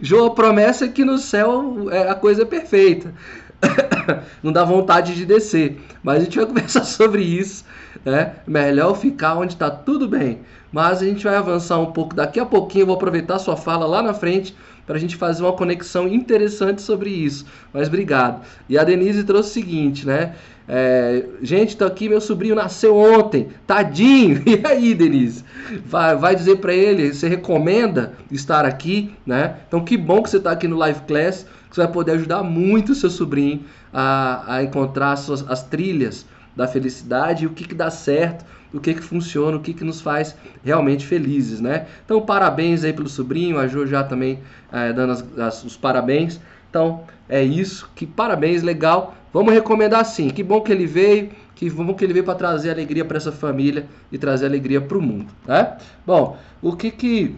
[0.00, 3.12] João, a promessa é que no céu é, a coisa é perfeita.
[4.42, 5.80] Não dá vontade de descer.
[6.02, 7.64] Mas a gente vai conversar sobre isso.
[8.04, 8.34] Né?
[8.46, 10.40] Melhor ficar onde está tudo bem.
[10.70, 12.82] Mas a gente vai avançar um pouco daqui a pouquinho.
[12.82, 14.54] Eu vou aproveitar sua fala lá na frente
[14.86, 17.44] para a gente fazer uma conexão interessante sobre isso.
[17.72, 18.44] Mas obrigado.
[18.68, 20.34] E a Denise trouxe o seguinte, né?
[20.68, 24.42] É, gente, tô aqui, meu sobrinho nasceu ontem, tadinho.
[24.46, 25.44] E aí, Denise?
[25.84, 29.56] Vai, vai dizer para ele, você recomenda estar aqui, né?
[29.68, 32.42] Então, que bom que você está aqui no Live Class, que você vai poder ajudar
[32.42, 36.26] muito o seu sobrinho a, a encontrar as, suas, as trilhas
[36.56, 40.00] da felicidade o que, que dá certo, o que, que funciona, o que, que nos
[40.00, 41.86] faz realmente felizes, né?
[42.04, 44.40] Então, parabéns aí pelo sobrinho, a Jo já também
[44.72, 46.40] é, dando as, as, os parabéns.
[46.76, 49.14] Então, é isso, que parabéns, legal.
[49.32, 50.28] Vamos recomendar sim.
[50.28, 53.32] Que bom que ele veio, que bom que ele veio para trazer alegria para essa
[53.32, 55.78] família e trazer alegria para o mundo, né?
[56.06, 57.34] Bom, o que que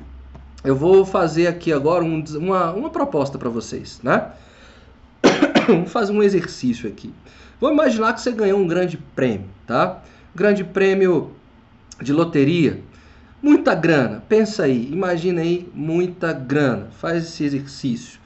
[0.65, 4.27] eu vou fazer aqui agora um, uma, uma proposta para vocês, né?
[5.69, 7.15] Vamos fazer um exercício aqui.
[7.61, 10.03] Vamos imaginar que você ganhou um grande prêmio, tá?
[10.35, 11.31] Grande prêmio
[12.03, 12.81] de loteria.
[13.41, 14.21] Muita grana.
[14.29, 16.89] Pensa aí, imagina aí muita grana.
[16.91, 18.18] Faz esse exercício.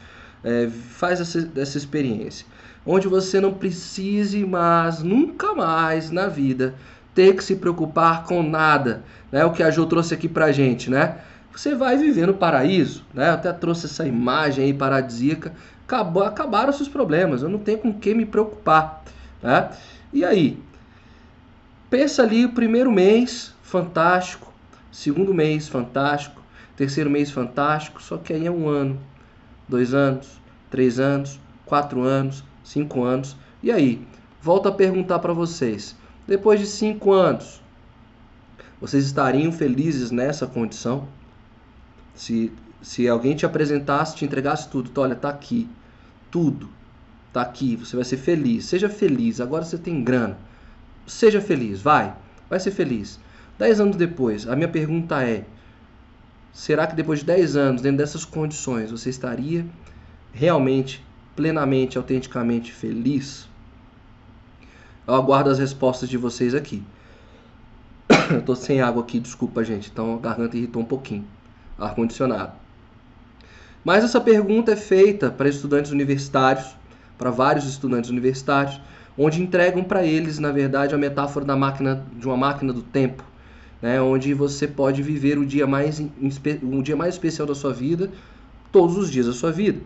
[0.44, 2.46] É, faz essa, essa experiência
[2.84, 6.74] onde você não precise mais, nunca mais na vida,
[7.14, 9.44] ter que se preocupar com nada, né?
[9.44, 11.18] O que a Jo trouxe aqui pra gente, né?
[11.52, 13.28] Você vai viver no paraíso, né?
[13.28, 15.52] Eu até trouxe essa imagem aí paradisíaca.
[15.84, 19.04] Acabou, acabaram seus problemas, eu não tenho com que me preocupar,
[19.42, 19.70] né?
[20.12, 20.58] E aí?
[21.90, 24.50] Pensa ali o primeiro mês, fantástico.
[24.90, 26.40] Segundo mês, fantástico.
[26.74, 28.02] Terceiro mês, fantástico.
[28.02, 28.98] Só que aí é um ano,
[29.68, 33.36] dois anos, três anos, quatro anos, cinco anos.
[33.62, 34.06] E aí,
[34.40, 35.96] volto a perguntar para vocês:
[36.26, 37.62] depois de cinco anos,
[38.80, 41.06] vocês estariam felizes nessa condição?
[42.14, 45.68] Se, se alguém te apresentasse, te entregasse tudo, então, olha, tá aqui,
[46.30, 46.68] tudo,
[47.32, 49.40] tá aqui, você vai ser feliz, seja feliz.
[49.40, 50.36] Agora você tem grana,
[51.06, 52.14] seja feliz, vai,
[52.50, 53.18] vai ser feliz.
[53.58, 55.44] Dez anos depois, a minha pergunta é:
[56.52, 59.66] será que depois de dez anos, dentro dessas condições, você estaria
[60.32, 63.48] realmente plenamente, autenticamente feliz?
[65.06, 66.82] Eu aguardo as respostas de vocês aqui.
[68.30, 69.90] Eu tô sem água aqui, desculpa, gente.
[69.90, 71.24] Então a garganta irritou um pouquinho.
[71.78, 72.52] Ar condicionado.
[73.84, 76.76] Mas essa pergunta é feita para estudantes universitários,
[77.18, 78.80] para vários estudantes universitários,
[79.18, 83.24] onde entregam para eles, na verdade, a metáfora da máquina de uma máquina do tempo,
[83.82, 84.00] né?
[84.00, 86.00] Onde você pode viver o dia mais
[86.62, 88.08] um dia mais especial da sua vida,
[88.70, 89.80] todos os dias da sua vida.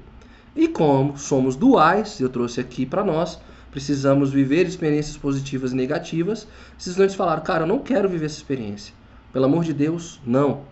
[0.54, 6.46] E como somos duais, eu trouxe aqui para nós, precisamos viver experiências positivas e negativas.
[6.78, 8.94] Estudantes falaram, cara, eu não quero viver essa experiência.
[9.32, 10.62] Pelo amor de Deus, não.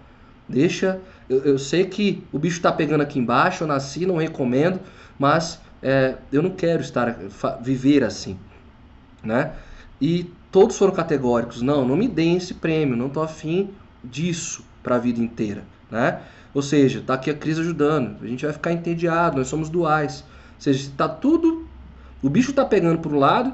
[0.49, 1.01] Deixa.
[1.29, 4.81] Eu, eu sei que o bicho está pegando aqui embaixo, eu nasci, não recomendo,
[5.19, 7.19] mas é, eu não quero estar
[7.63, 8.39] viver assim,
[9.23, 9.53] né?
[10.01, 13.71] E todos foram categóricos, não, não me deem esse prêmio, não estou afim
[14.05, 16.21] disso para a vida inteira, né?
[16.55, 18.23] Ou seja, está aqui a crise ajudando.
[18.23, 20.21] A gente vai ficar entediado, nós somos duais.
[20.21, 21.67] Ou seja, está tudo.
[22.23, 23.53] O bicho está pegando por um lado,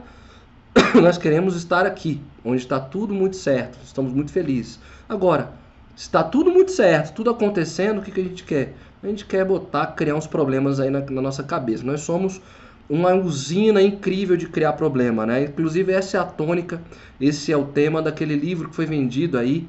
[1.00, 4.78] nós queremos estar aqui, onde está tudo muito certo, estamos muito felizes.
[5.08, 5.54] Agora,
[5.96, 8.74] se está tudo muito certo, tudo acontecendo, o que, que a gente quer?
[9.02, 11.82] A gente quer botar, criar uns problemas aí na, na nossa cabeça.
[11.82, 12.42] Nós somos
[12.90, 15.44] uma usina incrível de criar problema, né?
[15.44, 16.82] Inclusive essa é a tônica,
[17.20, 19.68] esse é o tema daquele livro que foi vendido aí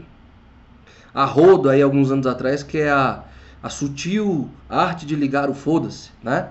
[1.14, 3.24] a rodo aí alguns anos atrás, que é a,
[3.62, 6.48] a sutil arte de ligar o foda-se, né?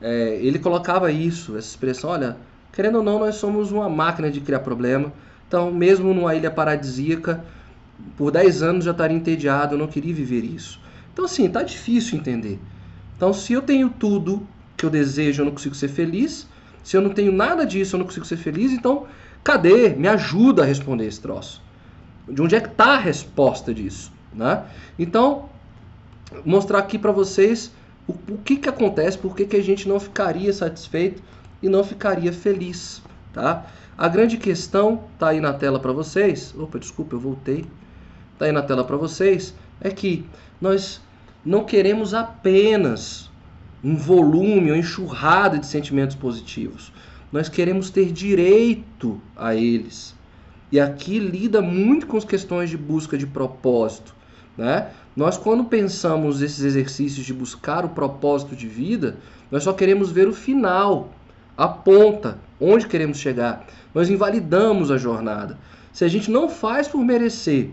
[0.00, 2.36] É, ele colocava isso, essa expressão, olha,
[2.72, 5.12] querendo ou não, nós somos uma máquina de criar problema.
[5.46, 7.44] Então, mesmo numa ilha paradisíaca,
[8.16, 10.80] por 10 anos já estaria entediado, eu não queria viver isso.
[11.12, 12.58] Então, assim, tá difícil entender.
[13.16, 14.46] Então, se eu tenho tudo,
[14.76, 16.46] que eu desejo, eu não consigo ser feliz.
[16.82, 18.72] Se eu não tenho nada disso, eu não consigo ser feliz.
[18.72, 19.06] Então,
[19.42, 19.90] cadê?
[19.90, 21.62] Me ajuda a responder esse troço.
[22.28, 24.12] De onde é que está a resposta disso?
[24.32, 24.62] Né?
[24.98, 25.48] Então,
[26.44, 27.72] mostrar aqui para vocês
[28.06, 31.22] o, o, que, que acontece, por que, que a gente não ficaria satisfeito
[31.62, 33.02] e não ficaria feliz.
[33.32, 33.66] Tá?
[33.96, 36.54] A grande questão está aí na tela para vocês.
[36.56, 37.64] Opa, desculpa, eu voltei.
[38.34, 39.54] Está aí na tela para vocês.
[39.80, 40.24] É que
[40.60, 41.00] nós
[41.44, 43.30] não queremos apenas
[43.82, 46.92] um volume ou enxurrada de sentimentos positivos.
[47.30, 50.14] Nós queremos ter direito a eles.
[50.70, 54.14] E aqui lida muito com as questões de busca de propósito.
[54.56, 54.90] Né?
[55.14, 59.16] Nós, quando pensamos esses exercícios de buscar o propósito de vida,
[59.50, 61.10] nós só queremos ver o final,
[61.56, 63.66] a ponta, onde queremos chegar.
[63.94, 65.58] Nós invalidamos a jornada.
[65.92, 67.70] Se a gente não faz por merecer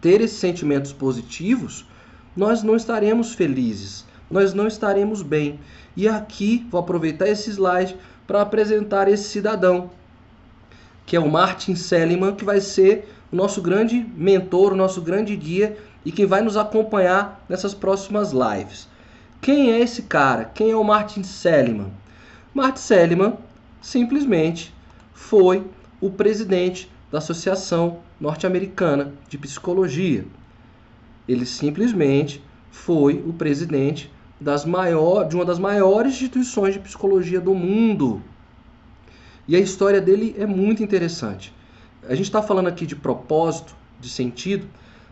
[0.00, 1.86] ter esses sentimentos positivos,
[2.36, 5.58] nós não estaremos felizes, nós não estaremos bem.
[5.96, 9.90] E aqui vou aproveitar esse slide para apresentar esse cidadão,
[11.06, 15.34] que é o Martin Seligman, que vai ser o nosso grande mentor, o nosso grande
[15.34, 18.88] guia e quem vai nos acompanhar nessas próximas lives.
[19.40, 20.44] Quem é esse cara?
[20.44, 21.92] Quem é o Martin Seligman?
[22.52, 23.34] Martin Seligman
[23.80, 24.74] simplesmente
[25.12, 25.64] foi
[26.00, 30.26] o presidente da Associação Norte-Americana de Psicologia.
[31.26, 37.54] Ele simplesmente foi o presidente das maior, de uma das maiores instituições de psicologia do
[37.54, 38.22] mundo.
[39.46, 41.52] E a história dele é muito interessante.
[42.08, 44.66] A gente está falando aqui de propósito, de sentido,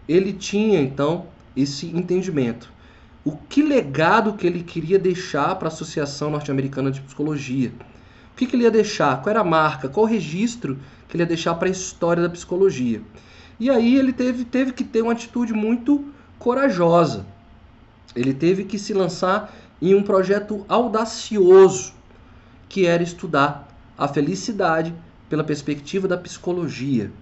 [0.08, 2.70] ele tinha então esse entendimento.
[3.24, 7.72] O que legado que ele queria deixar para a Associação Norte-Americana de Psicologia?
[8.32, 9.20] O que, que ele ia deixar?
[9.22, 9.88] Qual era a marca?
[9.88, 13.02] Qual o registro que ele ia deixar para a história da psicologia?
[13.58, 16.04] E aí ele teve, teve que ter uma atitude muito
[16.38, 17.26] corajosa.
[18.16, 21.92] Ele teve que se lançar em um projeto audacioso,
[22.68, 24.94] que era estudar a felicidade
[25.28, 27.12] pela perspectiva da psicologia.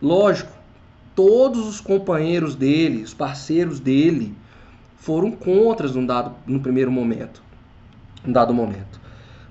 [0.00, 0.52] Lógico,
[1.14, 4.34] todos os companheiros dele, os parceiros dele,
[4.96, 7.42] foram contras num dado, no primeiro momento,
[8.24, 9.00] num dado momento.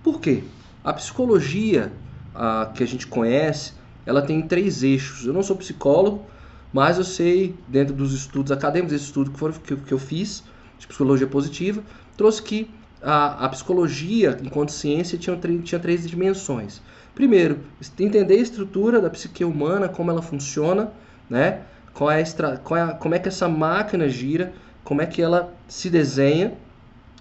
[0.02, 0.44] Por quê?
[0.84, 1.92] A psicologia
[2.34, 3.74] a, que a gente conhece,
[4.06, 5.26] ela tem três eixos.
[5.26, 6.26] Eu não sou psicólogo,
[6.72, 10.44] mas eu sei, dentro dos estudos acadêmicos, esse estudo que, for, que, que eu fiz,
[10.78, 11.84] de psicologia positiva,
[12.16, 12.70] trouxe que
[13.02, 16.82] a, a psicologia, enquanto ciência, tinha, tinha três dimensões.
[17.14, 17.60] Primeiro,
[18.00, 20.92] entender a estrutura da psique humana, como ela funciona,
[21.30, 21.62] né?
[21.94, 25.54] Qual é, extra, qual é como é que essa máquina gira, como é que ela
[25.68, 26.54] se desenha,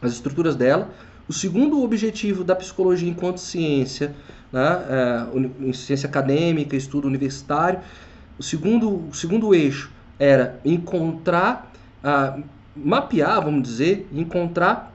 [0.03, 0.91] as estruturas dela.
[1.27, 4.15] O segundo objetivo da psicologia enquanto ciência,
[4.53, 4.85] né?
[4.89, 7.81] É, ciência acadêmica, estudo universitário,
[8.39, 11.73] o segundo, o segundo eixo era encontrar,
[12.05, 12.43] uh,
[12.77, 14.93] mapear, vamos dizer, encontrar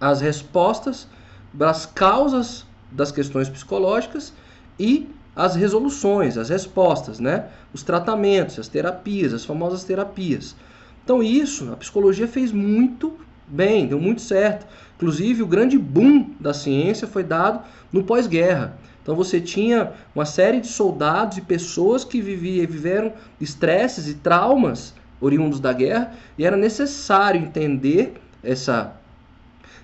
[0.00, 1.08] as respostas
[1.52, 4.32] das causas das questões psicológicas
[4.78, 7.46] e as resoluções, as respostas, né?
[7.72, 10.56] Os tratamentos, as terapias, as famosas terapias.
[11.04, 14.66] Então isso, a psicologia fez muito bem, deu muito certo.
[14.96, 18.76] Inclusive, o grande boom da ciência foi dado no pós-guerra.
[19.02, 24.94] Então você tinha uma série de soldados e pessoas que viviam, viveram estresses e traumas
[25.20, 28.96] oriundos da guerra e era necessário entender essa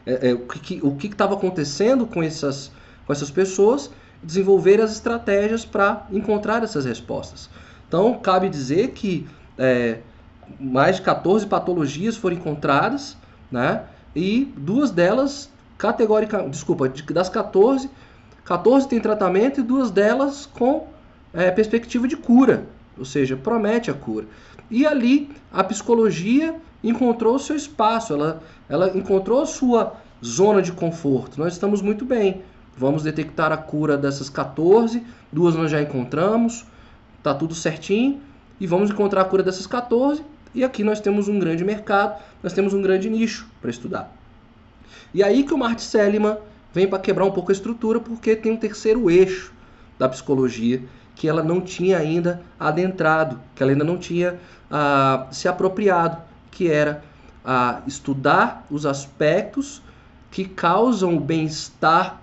[0.06, 2.70] é, é, o que o estava acontecendo com essas
[3.06, 3.90] com essas pessoas
[4.22, 7.48] desenvolver as estratégias para encontrar essas respostas.
[7.86, 9.98] Então, cabe dizer que é,
[10.58, 13.16] mais de 14 patologias foram encontradas,
[13.50, 13.84] né?
[14.14, 17.88] E duas delas, categóricamente, desculpa, das 14,
[18.44, 20.88] 14 tem tratamento e duas delas com
[21.32, 22.64] é, perspectiva de cura,
[22.98, 24.26] ou seja, promete a cura.
[24.70, 31.38] E ali a psicologia encontrou seu espaço, ela, ela encontrou sua zona de conforto.
[31.38, 32.42] Nós estamos muito bem.
[32.76, 35.02] Vamos detectar a cura dessas 14,
[35.32, 36.66] duas nós já encontramos,
[37.22, 38.20] tá tudo certinho,
[38.60, 40.22] e vamos encontrar a cura dessas 14,
[40.54, 44.14] e aqui nós temos um grande mercado, nós temos um grande nicho para estudar.
[45.14, 46.36] E aí que o Martin Seligman
[46.72, 49.52] vem para quebrar um pouco a estrutura, porque tem um terceiro eixo
[49.98, 50.82] da psicologia
[51.16, 54.38] que ela não tinha ainda adentrado, que ela ainda não tinha
[54.70, 56.18] ah, se apropriado,
[56.50, 57.02] que era
[57.44, 59.82] ah, estudar os aspectos
[60.30, 62.20] que causam o bem-estar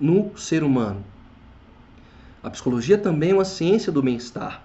[0.00, 1.04] no ser humano.
[2.42, 4.62] A psicologia também é uma ciência do bem-estar.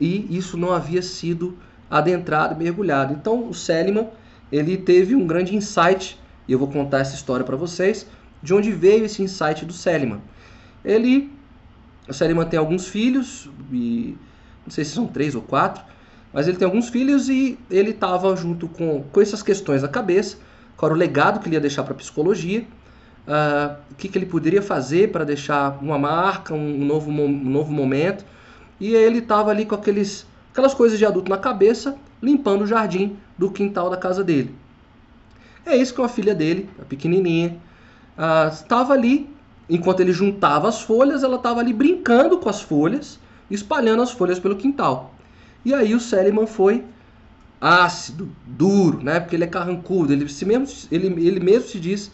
[0.00, 1.56] E isso não havia sido
[1.90, 3.12] adentrado, mergulhado.
[3.12, 4.08] Então, o Seligman,
[4.50, 8.06] ele teve um grande insight, e eu vou contar essa história para vocês,
[8.42, 10.20] de onde veio esse insight do Seligman.
[10.82, 11.30] Ele,
[12.08, 14.16] o Seligman tem alguns filhos, e
[14.64, 15.82] não sei se são três ou quatro,
[16.32, 20.36] mas ele tem alguns filhos e ele estava junto com, com essas questões na cabeça,
[20.76, 22.66] qual era o legado que ele ia deixar para a psicologia,
[23.26, 27.72] uh, o que, que ele poderia fazer para deixar uma marca, um novo, um novo
[27.72, 28.24] momento.
[28.80, 33.16] E ele estava ali com aqueles, aquelas coisas de adulto na cabeça, limpando o jardim
[33.38, 34.54] do quintal da casa dele.
[35.64, 37.56] É isso que a filha dele, a pequenininha,
[38.52, 39.33] estava uh, ali,
[39.68, 43.18] enquanto ele juntava as folhas, ela estava ali brincando com as folhas,
[43.50, 45.14] espalhando as folhas pelo quintal.
[45.64, 46.84] E aí o Seliman foi
[47.60, 49.20] ácido, duro, né?
[49.20, 52.12] Porque ele é carrancudo, ele, se mesmo, ele, ele mesmo se diz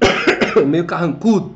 [0.66, 1.54] meio carrancudo,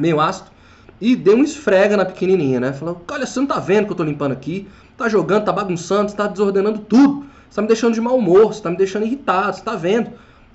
[0.00, 0.50] meio ácido,
[0.98, 2.72] e deu um esfrega na pequenininha, né?
[2.72, 4.66] Falou, olha, você não tá vendo que eu tô limpando aqui?
[4.96, 7.26] Tá jogando, tá bagunçando, tá desordenando tudo.
[7.50, 10.12] Você tá me deixando de mau humor, você tá me deixando irritado, você tá vendo?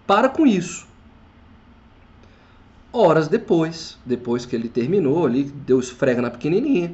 [0.08, 0.88] Para com isso.
[2.94, 6.94] Horas depois, depois que ele terminou ali, deu esfrega na pequenininha,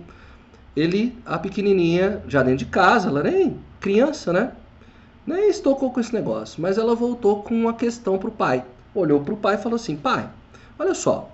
[0.76, 4.52] ele, a pequenininha, já dentro de casa, ela nem criança, né?
[5.26, 8.64] Nem estocou com esse negócio, mas ela voltou com uma questão pro pai
[9.00, 10.30] olhou para o pai e falou assim: Pai,
[10.78, 11.32] olha só.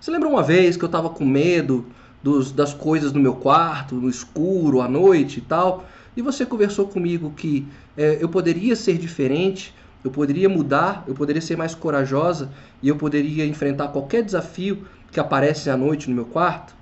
[0.00, 1.86] Você lembra uma vez que eu estava com medo
[2.22, 5.84] dos, das coisas no meu quarto, no escuro, à noite e tal?
[6.16, 9.74] E você conversou comigo que é, eu poderia ser diferente,
[10.04, 12.50] eu poderia mudar, eu poderia ser mais corajosa
[12.82, 16.74] e eu poderia enfrentar qualquer desafio que aparece à noite no meu quarto?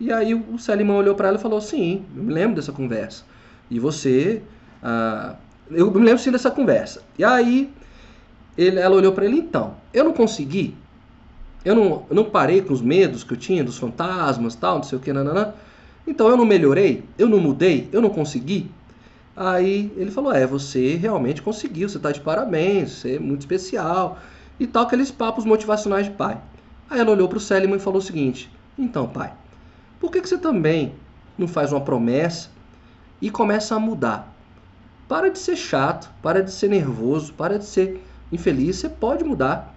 [0.00, 3.24] E aí o Selimão olhou para ela e falou: Sim, eu me lembro dessa conversa.
[3.70, 4.42] E você.
[4.82, 5.34] Ah,
[5.70, 7.02] eu me lembro sim dessa conversa.
[7.18, 7.72] E aí
[8.56, 10.74] ele, ela olhou para ele, então, eu não consegui,
[11.64, 14.82] eu não, eu não parei com os medos que eu tinha dos fantasmas, tal, não
[14.82, 15.54] sei o que, nananã.
[16.06, 18.70] Então eu não melhorei, eu não mudei, eu não consegui.
[19.40, 24.18] Aí ele falou: É, você realmente conseguiu, você está de parabéns, você é muito especial
[24.58, 26.40] e tal, aqueles papos motivacionais de pai.
[26.90, 29.32] Aí ela olhou para o Céliman e falou o seguinte: Então, pai,
[30.00, 30.92] por que, que você também
[31.38, 32.50] não faz uma promessa
[33.22, 34.34] e começa a mudar?
[35.06, 39.72] Para de ser chato, para de ser nervoso, para de ser infeliz, você pode mudar.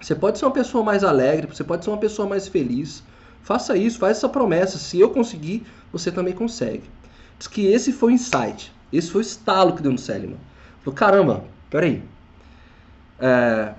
[0.00, 3.02] Você pode ser uma pessoa mais alegre, você pode ser uma pessoa mais feliz.
[3.42, 4.78] Faça isso, faça essa promessa.
[4.78, 6.84] Se eu conseguir, você também consegue.
[7.36, 10.36] Diz que esse foi o insight, esse foi o estalo que deu no Seliman.
[10.82, 12.02] Falou, caramba, peraí.
[13.18, 13.72] É,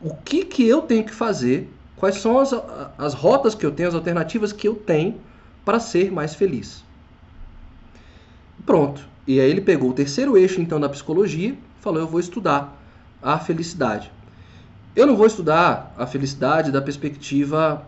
[0.00, 1.72] o que, que eu tenho que fazer?
[1.96, 2.52] Quais são as,
[2.98, 5.20] as rotas que eu tenho, as alternativas que eu tenho
[5.64, 6.82] para ser mais feliz?
[8.66, 9.06] Pronto.
[9.26, 12.76] E aí ele pegou o terceiro eixo então da psicologia, falou, eu vou estudar
[13.22, 14.10] a felicidade.
[14.96, 17.86] Eu não vou estudar a felicidade da perspectiva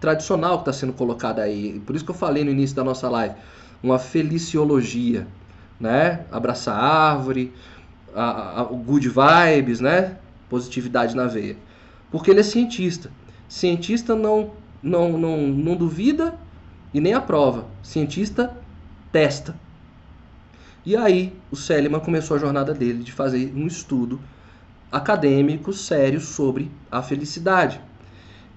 [0.00, 1.80] tradicional que está sendo colocada aí.
[1.84, 3.34] Por isso que eu falei no início da nossa live,
[3.82, 5.26] uma feliciologia,
[5.78, 6.24] né?
[6.30, 7.52] Abraçar a árvore,
[8.14, 10.16] a, a, good vibes, né?
[10.48, 11.56] Positividade na veia.
[12.10, 13.10] Porque ele é cientista.
[13.48, 14.52] Cientista não,
[14.82, 16.34] não, não, não duvida
[16.92, 17.66] e nem aprova.
[17.82, 18.56] Cientista
[19.12, 19.54] testa.
[20.84, 24.20] E aí o Seliman começou a jornada dele de fazer um estudo
[24.90, 27.80] acadêmicos sérios sobre a felicidade.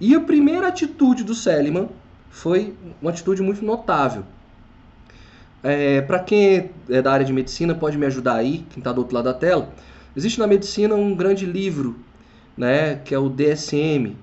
[0.00, 1.88] E a primeira atitude do Seliman
[2.30, 4.24] foi uma atitude muito notável.
[5.62, 8.98] É, Para quem é da área de medicina, pode me ajudar aí, quem está do
[8.98, 9.68] outro lado da tela.
[10.16, 11.96] Existe na medicina um grande livro,
[12.56, 14.14] né, que é o DSM,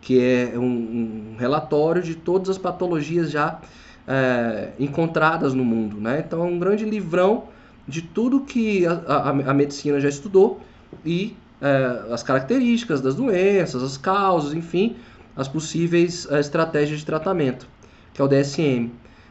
[0.00, 3.60] que é um, um relatório de todas as patologias já
[4.08, 6.00] é, encontradas no mundo.
[6.00, 6.24] Né?
[6.26, 7.44] Então é um grande livrão
[7.86, 10.60] de tudo que a, a, a medicina já estudou
[11.04, 14.96] e é, as características das doenças, as causas, enfim,
[15.36, 17.68] as possíveis é, estratégias de tratamento,
[18.12, 18.90] que é o DSM.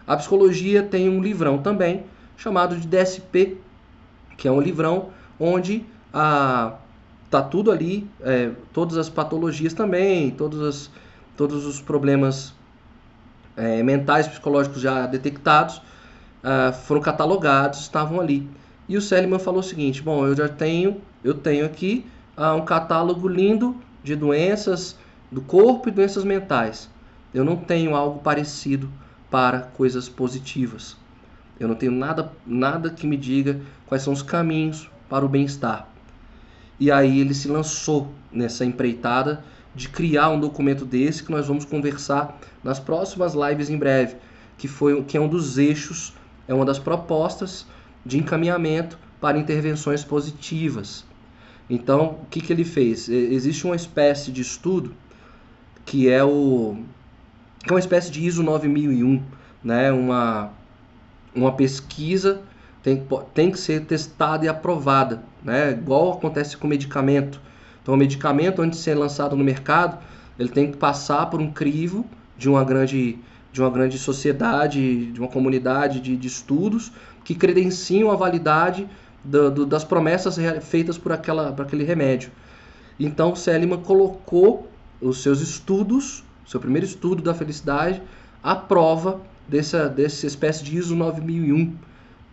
[0.09, 2.03] A psicologia tem um livrão também
[2.35, 3.57] chamado de DSP,
[4.35, 6.73] que é um livrão onde a
[7.29, 10.91] tá tudo ali, é, todas as patologias também, todos, as,
[11.37, 12.55] todos os problemas
[13.55, 18.49] é, mentais, psicológicos já detectados, uh, foram catalogados, estavam ali.
[18.87, 22.03] E o Seliman falou o seguinte: bom, eu já tenho, eu tenho aqui
[22.35, 24.97] uh, um catálogo lindo de doenças
[25.31, 26.89] do corpo e doenças mentais.
[27.31, 28.89] Eu não tenho algo parecido
[29.29, 30.97] para coisas positivas.
[31.59, 35.87] Eu não tenho nada, nada que me diga quais são os caminhos para o bem-estar.
[36.79, 39.43] E aí ele se lançou nessa empreitada
[39.75, 44.15] de criar um documento desse que nós vamos conversar nas próximas lives em breve,
[44.57, 46.13] que foi que é um dos eixos,
[46.47, 47.65] é uma das propostas
[48.05, 51.05] de encaminhamento para intervenções positivas.
[51.69, 53.09] Então, o que, que ele fez?
[53.09, 54.93] Existe uma espécie de estudo
[55.85, 56.83] que é o
[57.63, 59.21] que é uma espécie de ISO 9001,
[59.63, 59.91] né?
[59.91, 60.51] Uma
[61.35, 62.41] uma pesquisa
[62.81, 65.71] tem, tem que ser testada e aprovada, né?
[65.71, 67.39] Igual acontece com medicamento.
[67.81, 69.97] Então, o medicamento antes de ser lançado no mercado,
[70.37, 72.05] ele tem que passar por um crivo
[72.37, 73.17] de uma grande
[73.51, 76.91] de uma grande sociedade, de uma comunidade de, de estudos
[77.23, 78.87] que credenciam a validade
[79.23, 82.29] do, do, das promessas feitas por, aquela, por aquele remédio.
[82.99, 84.69] Então Seliman colocou
[85.01, 88.01] os seus estudos, seu primeiro estudo da felicidade,
[88.41, 91.75] à prova dessa, dessa espécie de ISO 9001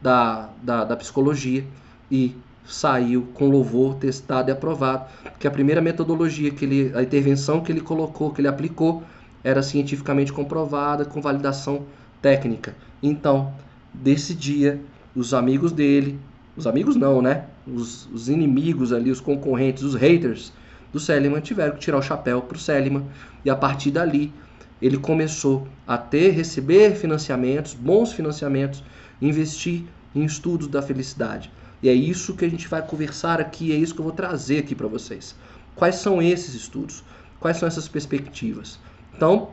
[0.01, 1.63] da, da, da psicologia
[2.11, 2.35] e
[2.67, 5.05] saiu com louvor, testado e aprovado,
[5.39, 9.03] que a primeira metodologia que ele, a intervenção que ele colocou, que ele aplicou,
[9.45, 11.83] era cientificamente comprovada com validação
[12.23, 12.75] técnica.
[13.03, 13.53] Então,
[13.93, 14.81] desse dia,
[15.15, 16.19] os amigos dele,
[16.57, 17.45] os amigos não, né?
[17.67, 20.53] Os, os inimigos ali, os concorrentes, os haters
[20.97, 23.05] do Seliman tiveram que tirar o chapéu para o Seliman
[23.45, 24.33] e a partir dali
[24.81, 28.83] ele começou a ter, receber financiamentos, bons financiamentos,
[29.21, 29.85] investir
[30.15, 31.53] em estudos da felicidade.
[31.83, 34.61] E é isso que a gente vai conversar aqui, é isso que eu vou trazer
[34.61, 35.37] aqui para vocês.
[35.75, 37.05] Quais são esses estudos?
[37.39, 38.79] Quais são essas perspectivas?
[39.15, 39.51] Então,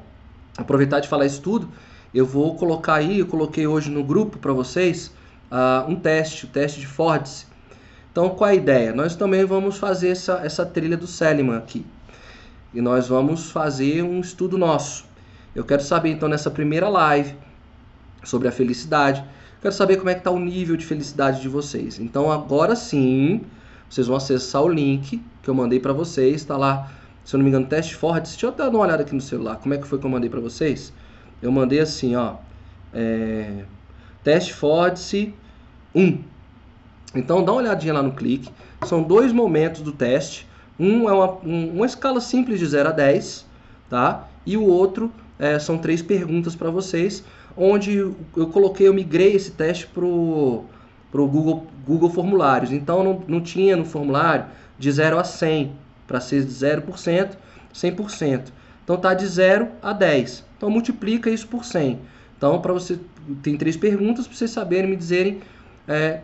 [0.58, 1.70] aproveitar de falar isso tudo,
[2.14, 5.12] eu vou colocar aí, eu coloquei hoje no grupo para vocês
[5.52, 7.48] uh, um teste, o teste de Fordice.
[8.14, 8.94] Então, qual a ideia?
[8.94, 11.84] Nós também vamos fazer essa, essa trilha do Seliman aqui.
[12.72, 15.04] E nós vamos fazer um estudo nosso.
[15.56, 17.36] Eu quero saber, então, nessa primeira live
[18.24, 19.26] sobre a felicidade,
[19.60, 22.00] quero saber como é que está o nível de felicidade de vocês.
[22.00, 23.42] Então, agora sim,
[23.90, 26.36] vocês vão acessar o link que eu mandei para vocês.
[26.36, 26.92] Está lá,
[27.26, 28.34] se eu não me engano, teste Fordice.
[28.34, 29.56] Deixa eu dar uma olhada aqui no celular.
[29.56, 30.94] Como é que foi que eu mandei para vocês?
[31.44, 32.36] eu mandei assim, ó,
[32.94, 33.66] é,
[34.24, 35.34] teste Fordice
[35.94, 36.33] 1.
[37.14, 38.50] Então dá uma olhadinha lá no clique.
[38.86, 40.48] São dois momentos do teste.
[40.80, 43.46] Um é uma, um, uma escala simples de 0 a 10,
[43.90, 44.28] tá?
[44.46, 47.24] E o outro é, são três perguntas para vocês,
[47.56, 50.66] onde eu coloquei, eu migrei esse teste pro
[51.14, 52.72] pro Google, Google Formulários.
[52.72, 54.46] Então não, não tinha no formulário
[54.80, 55.72] de 0 a 100,
[56.08, 57.38] para ser de 0%,
[57.72, 58.42] 100%.
[58.84, 60.44] Então tá de 0 a 10.
[60.58, 62.00] Então multiplica isso por 100.
[62.36, 63.00] Então para você
[63.44, 65.40] tem três perguntas para vocês saberem me dizerem
[65.88, 66.22] é,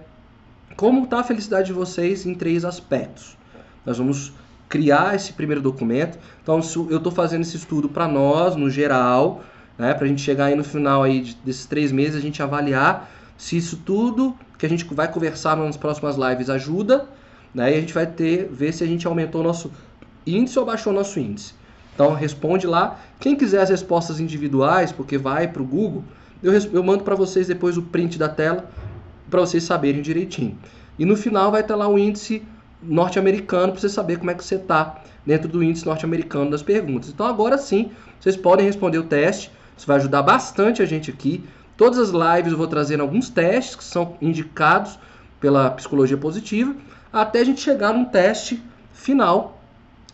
[0.80, 3.38] como está a felicidade de vocês em três aspectos.
[3.86, 4.32] Nós vamos
[4.69, 6.17] criar esse primeiro documento.
[6.41, 9.43] Então eu estou fazendo esse estudo para nós no geral,
[9.77, 13.11] né, para a gente chegar aí no final aí desses três meses a gente avaliar
[13.38, 17.09] se isso tudo que a gente vai conversar nas próximas lives ajuda,
[17.53, 19.69] né, e a gente vai ter ver se a gente aumentou o nosso
[20.25, 21.53] índice ou baixou o nosso índice.
[21.93, 22.97] Então responde lá.
[23.19, 26.05] Quem quiser as respostas individuais, porque vai para o Google,
[26.41, 28.71] eu, eu mando para vocês depois o print da tela
[29.30, 30.57] para vocês saberem direitinho.
[30.97, 32.43] E no final vai estar lá o índice
[32.82, 37.09] norte-americano para você saber como é que você está dentro do índice norte-americano das perguntas.
[37.09, 39.51] Então agora sim, vocês podem responder o teste.
[39.77, 41.43] Isso vai ajudar bastante a gente aqui.
[41.77, 44.99] Todas as lives eu vou trazer alguns testes que são indicados
[45.39, 46.75] pela psicologia positiva,
[47.11, 48.61] até a gente chegar num teste
[48.91, 49.57] final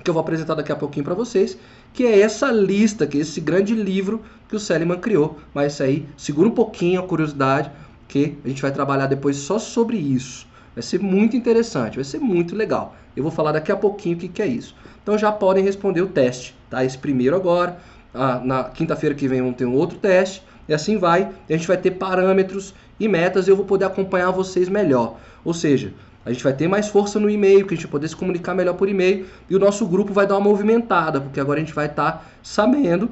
[0.03, 1.57] que eu vou apresentar daqui a pouquinho para vocês,
[1.91, 5.39] que é essa lista, que é esse grande livro que o Seliman criou.
[5.51, 7.71] Mas isso aí, segura um pouquinho a curiosidade,
[8.07, 10.47] que a gente vai trabalhar depois só sobre isso.
[10.73, 12.95] Vai ser muito interessante, vai ser muito legal.
[13.15, 14.75] Eu vou falar daqui a pouquinho o que, que é isso.
[15.01, 16.83] Então já podem responder o teste, tá?
[16.83, 17.77] Esse primeiro agora.
[18.13, 20.43] Ah, na quinta-feira que vem vamos ter um outro teste.
[20.67, 21.29] E assim vai.
[21.49, 25.17] A gente vai ter parâmetros e metas e eu vou poder acompanhar vocês melhor.
[25.43, 25.93] Ou seja,
[26.25, 28.55] a gente vai ter mais força no e-mail, que a gente vai poder se comunicar
[28.55, 31.73] melhor por e-mail e o nosso grupo vai dar uma movimentada, porque agora a gente
[31.73, 33.11] vai estar tá sabendo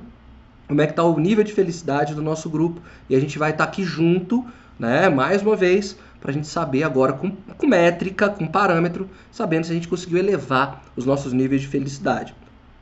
[0.67, 3.51] como é que está o nível de felicidade do nosso grupo e a gente vai
[3.51, 4.43] estar tá aqui junto,
[4.79, 9.65] né, mais uma vez, para a gente saber agora com, com métrica, com parâmetro, sabendo
[9.65, 12.33] se a gente conseguiu elevar os nossos níveis de felicidade.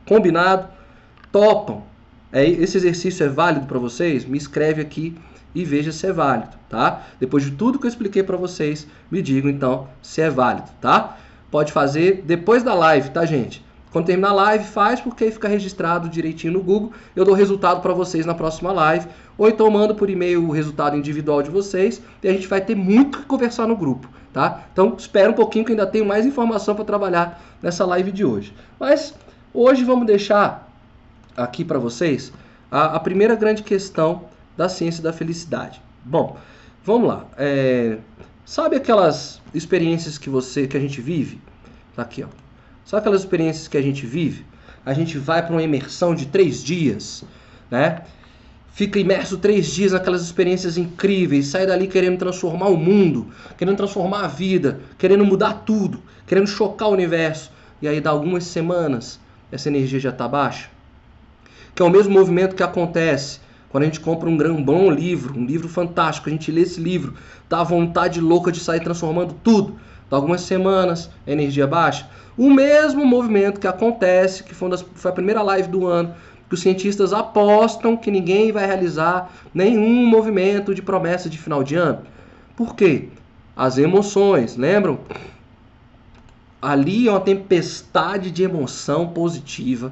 [0.07, 0.67] Combinado?
[1.31, 1.83] Topam?
[2.31, 4.25] É, esse exercício é válido para vocês?
[4.25, 5.17] Me escreve aqui
[5.53, 7.07] e veja se é válido, tá?
[7.19, 11.17] Depois de tudo que eu expliquei para vocês, me digam então se é válido, tá?
[11.49, 13.63] Pode fazer depois da live, tá, gente?
[13.91, 16.93] Quando terminar a live, faz porque aí fica registrado direitinho no Google.
[17.13, 19.07] Eu dou resultado para vocês na próxima live.
[19.37, 22.01] Ou então mando por e-mail o resultado individual de vocês.
[22.23, 24.63] E a gente vai ter muito que conversar no grupo, tá?
[24.71, 28.53] Então espera um pouquinho que ainda tenho mais informação para trabalhar nessa live de hoje.
[28.79, 29.13] Mas
[29.53, 30.69] hoje vamos deixar
[31.35, 32.31] aqui para vocês
[32.71, 34.23] a, a primeira grande questão
[34.55, 35.81] da ciência da felicidade.
[36.05, 36.37] Bom,
[36.81, 37.25] vamos lá.
[37.37, 37.97] É,
[38.45, 41.41] sabe aquelas experiências que você, que a gente vive?
[41.93, 42.40] Tá aqui, ó.
[42.91, 44.45] Sabe aquelas experiências que a gente vive?
[44.85, 47.23] A gente vai para uma imersão de três dias,
[47.69, 48.01] né?
[48.73, 54.25] Fica imerso três dias naquelas experiências incríveis, sai dali querendo transformar o mundo, querendo transformar
[54.25, 57.49] a vida, querendo mudar tudo, querendo chocar o universo.
[57.81, 60.69] E aí, dá algumas semanas, essa energia já está baixa.
[61.73, 63.39] Que é o mesmo movimento que acontece
[63.69, 66.81] quando a gente compra um grão bom livro, um livro fantástico, a gente lê esse
[66.81, 67.13] livro,
[67.47, 69.79] dá vontade louca de sair transformando tudo.
[70.11, 72.05] Dá algumas semanas, a energia baixa.
[72.37, 76.13] O mesmo movimento que acontece, que foi, das, foi a primeira live do ano,
[76.47, 81.75] que os cientistas apostam que ninguém vai realizar nenhum movimento de promessa de final de
[81.75, 82.01] ano.
[82.55, 83.09] Por quê?
[83.55, 84.99] As emoções, lembram?
[86.61, 89.91] ali é uma tempestade de emoção positiva.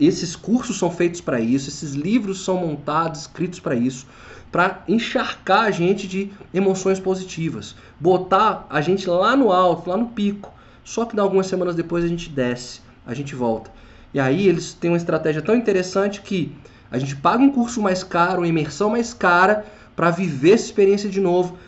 [0.00, 4.06] Esses cursos são feitos para isso, esses livros são montados, escritos para isso,
[4.50, 10.06] para encharcar a gente de emoções positivas, botar a gente lá no alto, lá no
[10.06, 10.52] pico.
[10.88, 13.70] Só que algumas semanas depois a gente desce, a gente volta.
[14.14, 16.50] E aí eles têm uma estratégia tão interessante que
[16.90, 21.10] a gente paga um curso mais caro, uma imersão mais cara para viver essa experiência
[21.10, 21.58] de novo,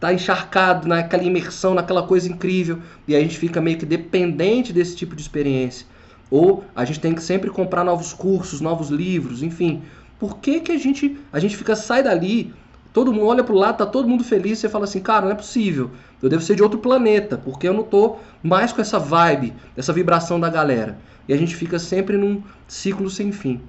[0.00, 4.96] tá encharcado naquela imersão, naquela coisa incrível, e a gente fica meio que dependente desse
[4.96, 5.86] tipo de experiência.
[6.30, 9.82] Ou a gente tem que sempre comprar novos cursos, novos livros, enfim.
[10.18, 12.54] Por que, que a gente a gente fica sai dali,
[12.94, 15.34] todo mundo olha pro lado, tá todo mundo feliz, você fala assim, cara, não é
[15.34, 15.90] possível.
[16.22, 19.92] Eu devo ser de outro planeta, porque eu não tô mais com essa vibe, essa
[19.92, 20.98] vibração da galera.
[21.26, 23.60] E a gente fica sempre num ciclo sem fim.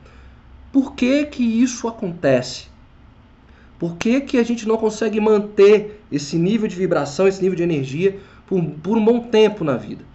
[0.71, 2.71] Por que que isso acontece?
[3.81, 7.63] Por que, que a gente não consegue manter esse nível de vibração, esse nível de
[7.63, 10.05] energia por, por um bom tempo na vida?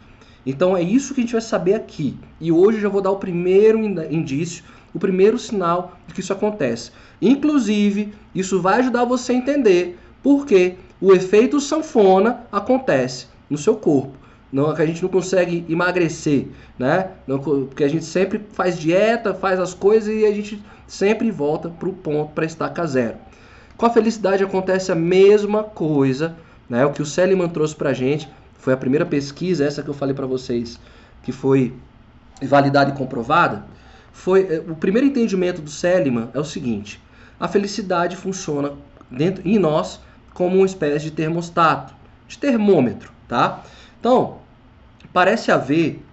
[0.47, 2.17] Então é isso que a gente vai saber aqui.
[2.41, 4.63] E hoje eu já vou dar o primeiro indício,
[4.95, 6.93] o primeiro sinal de que isso acontece.
[7.21, 13.77] Inclusive, isso vai ajudar você a entender por que o efeito sanfona acontece no seu
[13.77, 14.13] corpo.
[14.53, 16.47] Não, que a gente não consegue emagrecer,
[16.79, 17.11] né?
[17.27, 21.69] Não, porque a gente sempre faz dieta, faz as coisas e a gente sempre volta
[21.69, 23.17] para o ponto para estacar zero.
[23.77, 26.37] Com a felicidade acontece a mesma coisa,
[26.71, 26.87] né?
[26.87, 28.29] O que o Seliman trouxe para a gente
[28.67, 30.81] foi a primeira pesquisa, essa que eu falei para vocês,
[31.23, 31.73] que foi
[32.43, 33.65] validada e comprovada.
[34.13, 37.01] Foi eh, o primeiro entendimento do Seliman é o seguinte:
[37.39, 38.73] a felicidade funciona
[39.11, 40.01] dentro em nós
[40.37, 41.95] como uma espécie de termostato,
[42.29, 43.65] de termômetro, tá?
[43.99, 44.37] Então
[45.11, 46.05] parece haver,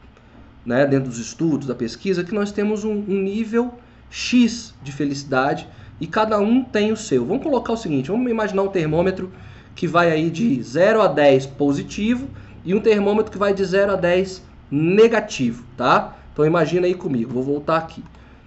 [0.65, 3.74] né, dentro dos estudos da pesquisa, que nós temos um, um nível
[4.09, 5.67] X de felicidade
[5.99, 7.26] e cada um tem o seu.
[7.26, 9.30] Vamos colocar o seguinte, vamos imaginar um termômetro
[9.76, 12.30] que vai aí de 0 a 10 positivo
[12.63, 16.15] e um termômetro que vai de 0 a 10 negativo, tá?
[16.32, 18.01] Então imagina aí comigo, vou voltar aqui.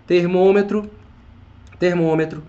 [0.06, 0.90] Termômetro,
[1.78, 2.42] termômetro,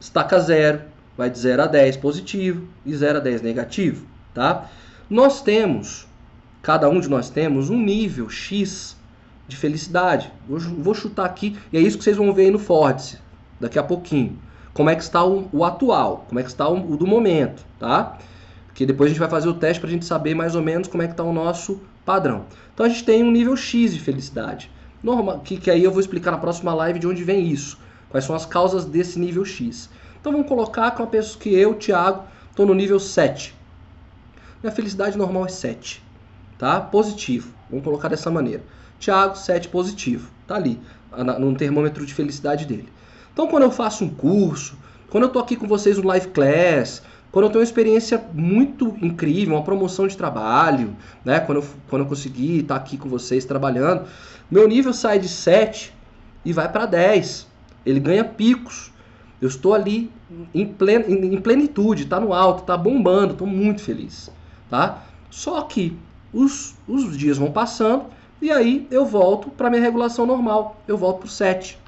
[0.00, 0.80] estaca 0,
[1.16, 4.68] vai de 0 a 10 positivo e 0 a 10 negativo, tá?
[5.08, 6.06] Nós temos,
[6.62, 8.96] cada um de nós temos um nível X
[9.48, 10.32] de felicidade.
[10.48, 13.18] Vou chutar aqui, e é isso que vocês vão ver aí no Ford
[13.60, 14.38] daqui a pouquinho.
[14.72, 17.64] Como é que está o, o atual, como é que está o, o, do momento,
[17.78, 18.18] tá?
[18.72, 20.88] Que depois a gente vai fazer o teste para a gente saber mais ou menos
[20.88, 22.46] como é que está o nosso padrão.
[22.72, 24.70] Então a gente tem um nível X de felicidade.
[25.02, 27.78] Normal, que, que aí eu vou explicar na próxima live de onde vem isso.
[28.08, 29.90] Quais são as causas desse nível X.
[30.20, 33.54] Então vamos colocar que uma pessoa que eu, Thiago, estou no nível 7.
[34.62, 36.02] Minha felicidade normal é 7.
[36.58, 36.80] Tá?
[36.80, 37.52] Positivo.
[37.70, 38.62] Vamos colocar dessa maneira.
[38.98, 40.30] Thiago, 7 positivo.
[40.46, 40.78] Tá ali,
[41.38, 42.88] no termômetro de felicidade dele.
[43.32, 44.76] Então, quando eu faço um curso,
[45.08, 47.02] quando eu estou aqui com vocês no live class,
[47.32, 50.94] quando eu tenho uma experiência muito incrível, uma promoção de trabalho,
[51.24, 51.40] né?
[51.40, 54.04] Quando eu, quando eu consegui estar aqui com vocês trabalhando,
[54.50, 55.94] meu nível sai de 7
[56.44, 57.46] e vai para 10.
[57.86, 58.89] Ele ganha picos.
[59.40, 60.10] Eu estou ali
[60.54, 64.30] em, plen, em plenitude, está no alto, está bombando, estou muito feliz,
[64.68, 65.02] tá?
[65.30, 65.96] Só que
[66.32, 68.04] os, os dias vão passando
[68.40, 71.78] e aí eu volto para minha regulação normal, eu volto para o 7.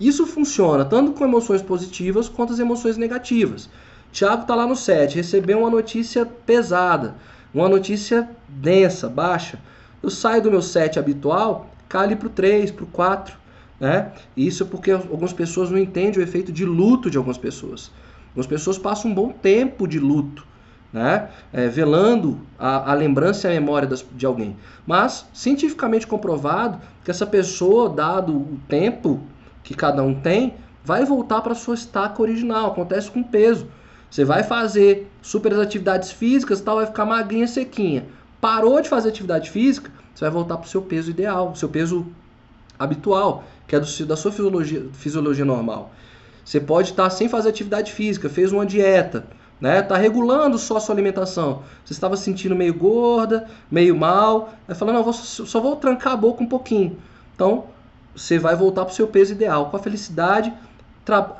[0.00, 3.68] Isso funciona tanto com emoções positivas quanto as emoções negativas.
[4.12, 7.16] Tiago está lá no 7, recebeu uma notícia pesada,
[7.52, 9.58] uma notícia densa, baixa.
[10.02, 13.36] Eu saio do meu 7 habitual, cai para o 3, para o 4.
[13.80, 14.12] Né?
[14.36, 17.90] Isso porque algumas pessoas não entendem o efeito de luto de algumas pessoas.
[18.28, 20.46] Algumas pessoas passam um bom tempo de luto,
[20.92, 21.28] né?
[21.52, 24.56] É, velando a, a, lembrança e a memória das, de alguém.
[24.86, 29.20] Mas, cientificamente comprovado que essa pessoa, dado o tempo
[29.62, 30.54] que cada um tem,
[30.84, 32.72] vai voltar para sua estaca original.
[32.72, 33.66] Acontece com peso.
[34.10, 38.06] Você vai fazer super atividades físicas, tal, vai ficar magrinha, sequinha.
[38.40, 42.06] Parou de fazer atividade física, você vai voltar para o seu peso ideal, seu peso
[42.78, 45.92] habitual, que é do, da sua fisiologia, fisiologia normal.
[46.44, 49.26] Você pode estar sem fazer atividade física, fez uma dieta,
[49.60, 49.82] né?
[49.82, 51.62] Tá regulando só a sua alimentação.
[51.84, 56.16] Você estava sentindo meio gorda, meio mal, aí falando, não, vou, só vou trancar a
[56.16, 56.96] boca um pouquinho.
[57.34, 57.66] Então,
[58.16, 59.70] você vai voltar para o seu peso ideal.
[59.70, 60.52] Com a felicidade,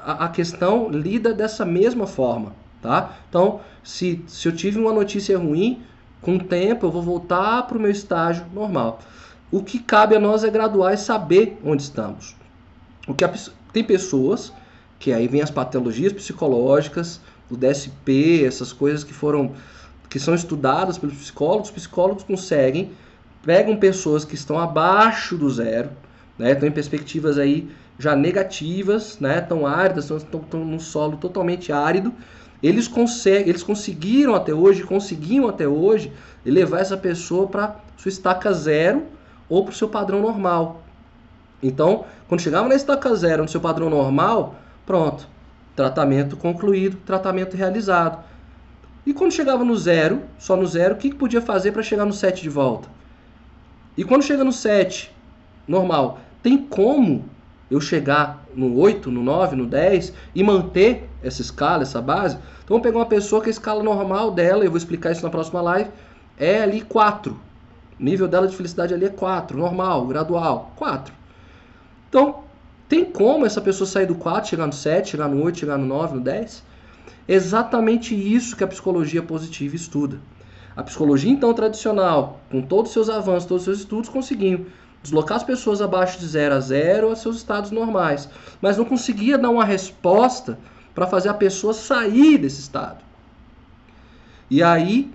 [0.04, 2.52] a questão lida dessa mesma forma,
[2.82, 3.16] tá?
[3.28, 5.82] Então, se, se eu tive uma notícia ruim,
[6.20, 9.00] com o tempo eu vou voltar para o meu estágio normal.
[9.50, 12.36] O que cabe a nós é graduar e saber onde estamos.
[13.06, 13.32] O que a,
[13.72, 14.52] tem pessoas
[14.98, 17.20] que aí vem as patologias psicológicas,
[17.50, 19.52] o DSP, essas coisas que foram
[20.10, 22.92] que são estudadas pelos psicólogos, os psicólogos conseguem
[23.42, 25.90] pegam pessoas que estão abaixo do zero,
[26.38, 26.52] né?
[26.52, 29.40] Estão em perspectivas aí já negativas, né?
[29.40, 32.12] Tão áridas, estão, estão num solo totalmente árido
[32.62, 36.12] eles, conseguem, eles conseguiram até hoje, conseguiam até hoje,
[36.44, 39.04] levar essa pessoa para sua estaca zero
[39.48, 40.82] ou para o seu padrão normal.
[41.62, 44.54] Então, quando chegava na estaca zero, no seu padrão normal,
[44.86, 45.26] pronto,
[45.74, 48.22] tratamento concluído, tratamento realizado.
[49.06, 52.04] E quando chegava no zero, só no zero, o que, que podia fazer para chegar
[52.04, 52.88] no 7 de volta?
[53.96, 55.10] E quando chega no 7,
[55.66, 57.24] normal, tem como
[57.70, 62.36] eu chegar no 8, no 9, no 10 e manter essa escala, essa base?
[62.36, 65.30] Então vamos pegar uma pessoa que a escala normal dela, eu vou explicar isso na
[65.30, 65.90] próxima live,
[66.36, 67.47] é ali 4.
[67.98, 71.12] Nível dela de felicidade ali é 4, normal, gradual, 4.
[72.08, 72.44] Então,
[72.88, 75.86] tem como essa pessoa sair do 4, chegar no 7, chegar no 8, chegar no
[75.86, 76.62] 9, no 10?
[77.26, 80.18] Exatamente isso que a psicologia positiva estuda.
[80.76, 84.66] A psicologia, então, tradicional, com todos os seus avanços, todos os seus estudos, conseguiu
[85.02, 88.28] deslocar as pessoas abaixo de 0 a 0 a seus estados normais,
[88.60, 90.58] mas não conseguia dar uma resposta
[90.94, 92.98] para fazer a pessoa sair desse estado.
[94.50, 95.12] E aí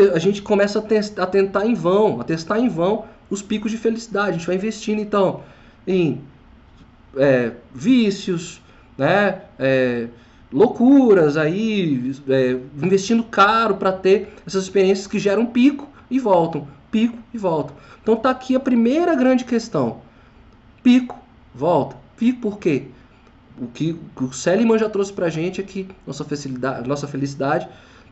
[0.00, 3.76] a gente começa a, a tentar em vão, a testar em vão os picos de
[3.76, 4.30] felicidade.
[4.30, 5.42] A gente vai investindo então
[5.86, 6.20] em
[7.16, 8.60] é, vícios,
[8.96, 9.42] né?
[9.58, 10.08] É,
[10.52, 17.18] loucuras aí, é, investindo caro para ter essas experiências que geram pico e voltam, pico
[17.32, 17.76] e voltam.
[18.02, 20.00] Então tá aqui a primeira grande questão.
[20.82, 21.18] Pico,
[21.54, 21.96] volta.
[22.16, 22.86] Pico por quê?
[23.60, 27.68] O que o Seliman já trouxe pra gente é que nossa felicidade, nossa felicidade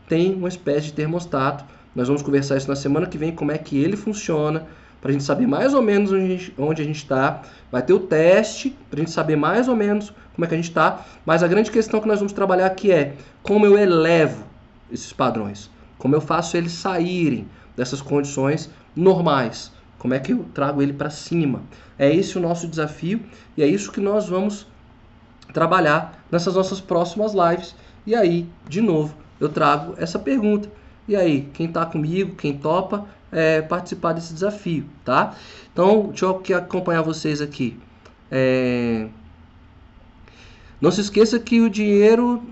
[0.07, 1.65] tem uma espécie de termostato.
[1.97, 4.67] Nós vamos conversar isso na semana que vem, como é que ele funciona,
[5.01, 6.11] para a gente saber mais ou menos
[6.55, 7.41] onde a gente está.
[7.71, 10.57] Vai ter o teste para a gente saber mais ou menos como é que a
[10.57, 11.03] gente está.
[11.25, 14.43] Mas a grande questão que nós vamos trabalhar aqui é como eu elevo
[14.91, 20.83] esses padrões, como eu faço eles saírem dessas condições normais, como é que eu trago
[20.83, 21.63] ele para cima.
[21.97, 23.21] É esse o nosso desafio
[23.57, 24.67] e é isso que nós vamos
[25.51, 27.75] trabalhar nessas nossas próximas lives.
[28.05, 30.69] E aí, de novo, eu trago essa pergunta.
[31.07, 35.35] E aí, quem está comigo, quem topa, é, participar desse desafio, tá?
[35.71, 37.79] Então, deixa eu acompanhar vocês aqui.
[38.31, 39.07] É...
[40.81, 42.43] Não se esqueça que o dinheiro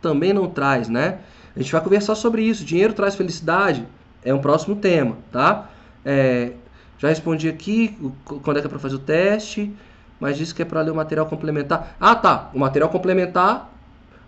[0.00, 1.18] também não traz, né?
[1.54, 2.64] A gente vai conversar sobre isso.
[2.64, 3.86] Dinheiro traz felicidade?
[4.24, 5.70] É um próximo tema, tá?
[6.04, 6.52] É...
[6.98, 9.74] Já respondi aqui quando é que é para fazer o teste,
[10.20, 11.96] mas disse que é para ler o material complementar.
[12.00, 12.50] Ah, tá.
[12.54, 13.71] O material complementar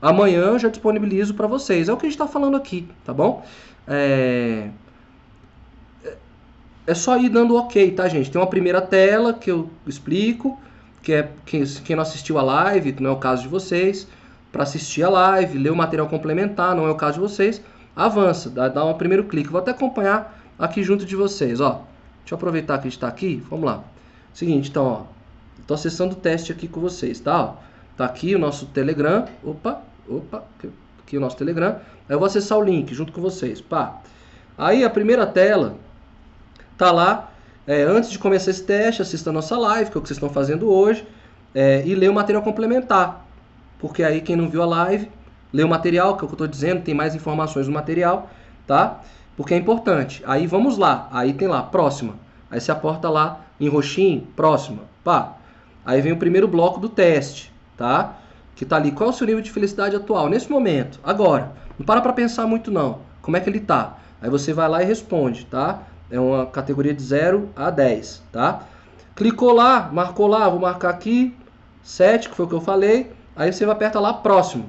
[0.09, 1.89] amanhã eu já disponibilizo para vocês.
[1.89, 3.45] É o que a gente está falando aqui, tá bom?
[3.87, 4.69] É
[6.87, 8.31] é só ir dando ok, tá, gente?
[8.31, 10.61] Tem uma primeira tela que eu explico,
[11.03, 11.65] que é quem,
[11.97, 14.07] não assistiu a live, não é o caso de vocês,
[14.53, 17.63] para assistir a live, ler o material complementar, não é o caso de vocês,
[17.97, 19.51] avança, dá, dá um primeiro clique.
[19.51, 21.83] Vou até acompanhar aqui junto de vocês, ó.
[22.21, 23.83] Deixa eu aproveitar que a gente está aqui, vamos lá.
[24.33, 25.03] Seguinte, então, ó,
[25.61, 27.55] estou acessando o teste aqui com vocês, tá?
[27.97, 30.45] Tá aqui o nosso Telegram, opa, opa,
[31.03, 31.77] aqui o nosso Telegram.
[32.09, 34.01] Aí eu vou acessar o link junto com vocês, pá.
[34.57, 35.77] Aí a primeira tela
[36.77, 37.31] tá lá.
[37.67, 40.19] É, antes de começar esse teste, assista a nossa live, que é o que vocês
[40.19, 41.07] estão fazendo hoje,
[41.55, 43.25] é, e lê o material complementar.
[43.79, 45.11] Porque aí quem não viu a live,
[45.53, 48.29] lê o material, que é o que eu estou dizendo, tem mais informações no material,
[48.67, 49.01] tá?
[49.37, 50.23] Porque é importante.
[50.27, 52.15] Aí vamos lá, aí tem lá, próxima.
[52.51, 55.35] Aí você aporta lá em roxinho, próxima, pá.
[55.87, 58.19] Aí vem o primeiro bloco do teste, tá?
[58.55, 61.53] Que tá ali, qual é o seu nível de felicidade atual, nesse momento, agora.
[61.79, 63.99] Não para para pensar muito não, como é que ele tá.
[64.23, 65.83] Aí você vai lá e responde, tá?
[66.11, 68.63] É uma categoria de 0 a 10, tá?
[69.15, 71.35] Clicou lá, marcou lá, vou marcar aqui
[71.83, 73.13] 7, que foi o que eu falei.
[73.37, 74.69] Aí você vai apertar lá próximo.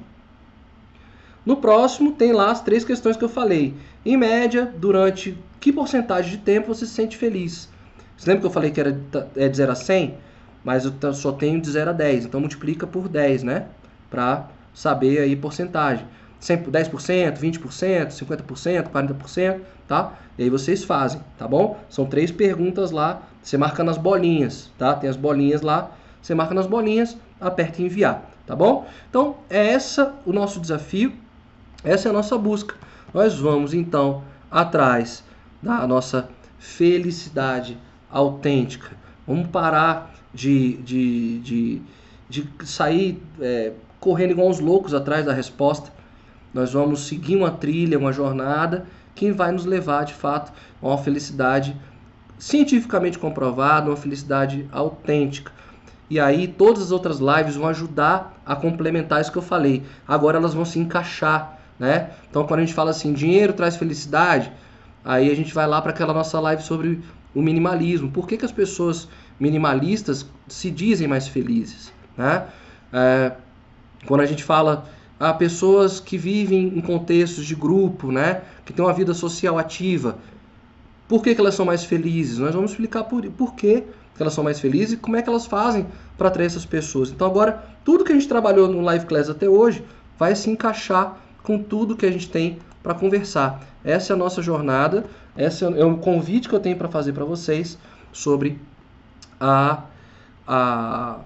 [1.46, 3.76] No próximo tem lá as três questões que eu falei.
[4.06, 7.70] Em média, durante que porcentagem de tempo você se sente feliz?
[8.18, 9.00] Você lembra que eu falei que era
[9.36, 10.18] é de 0 a 100?
[10.66, 13.68] Mas eu só tenho de 0 a 10, então multiplica por 10, né?
[14.10, 16.06] Para saber aí porcentagem.
[16.42, 20.14] 10%, 20%, 50%, 40%, tá?
[20.38, 21.80] E aí vocês fazem, tá bom?
[21.88, 24.96] São três perguntas lá, você marca nas bolinhas, tá?
[24.96, 25.92] Tem as bolinhas lá,
[26.22, 28.88] você marca nas bolinhas, aperta em enviar, tá bom?
[29.10, 31.14] Então, é essa o nosso desafio,
[31.84, 32.76] essa é a nossa busca.
[33.14, 35.24] Nós vamos então atrás
[35.62, 37.78] da nossa felicidade
[38.12, 38.92] autêntica.
[39.28, 41.82] Vamos parar de, de, de,
[42.30, 45.96] de sair é, correndo igual uns loucos atrás da resposta
[46.56, 50.98] nós vamos seguir uma trilha, uma jornada que vai nos levar de fato a uma
[50.98, 51.76] felicidade
[52.40, 55.52] cientificamente comprovada, uma felicidade autêntica.
[56.10, 59.84] E aí todas as outras lives vão ajudar a complementar isso que eu falei.
[60.08, 62.12] Agora elas vão se encaixar, né?
[62.30, 64.50] Então quando a gente fala assim, dinheiro traz felicidade,
[65.04, 68.10] aí a gente vai lá para aquela nossa live sobre o minimalismo.
[68.10, 69.10] Por que, que as pessoas
[69.40, 72.46] minimalistas se dizem mais felizes, né?
[72.94, 73.32] É,
[74.06, 74.88] quando a gente fala
[75.20, 78.42] a pessoas que vivem em contextos de grupo, né?
[78.66, 80.18] Que têm uma vida social ativa.
[81.08, 82.40] Por que, que elas são mais felizes?
[82.40, 83.84] Nós vamos explicar por, por que
[84.20, 85.86] elas são mais felizes e como é que elas fazem
[86.18, 87.12] para atrair essas pessoas.
[87.12, 89.84] Então agora, tudo que a gente trabalhou no Live Class até hoje
[90.18, 93.62] vai se encaixar com tudo que a gente tem para conversar.
[93.84, 95.06] Essa é a nossa jornada,
[95.38, 97.78] esse é o convite que eu tenho para fazer para vocês
[98.12, 98.60] sobre
[99.40, 99.84] a,
[100.48, 101.20] a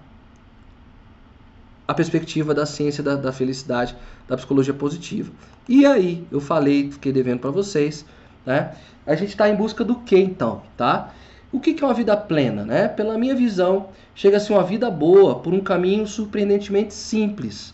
[1.89, 3.95] a perspectiva da ciência da, da, felicidade,
[4.28, 5.32] da psicologia positiva.
[5.68, 8.05] E aí, eu falei, fiquei devendo para vocês,
[8.45, 8.76] né?
[9.07, 11.12] A gente está em busca do que então, tá?
[11.51, 12.88] O que, é uma vida plena, né?
[12.88, 17.74] Pela minha visão, chega a uma vida boa por um caminho surpreendentemente simples,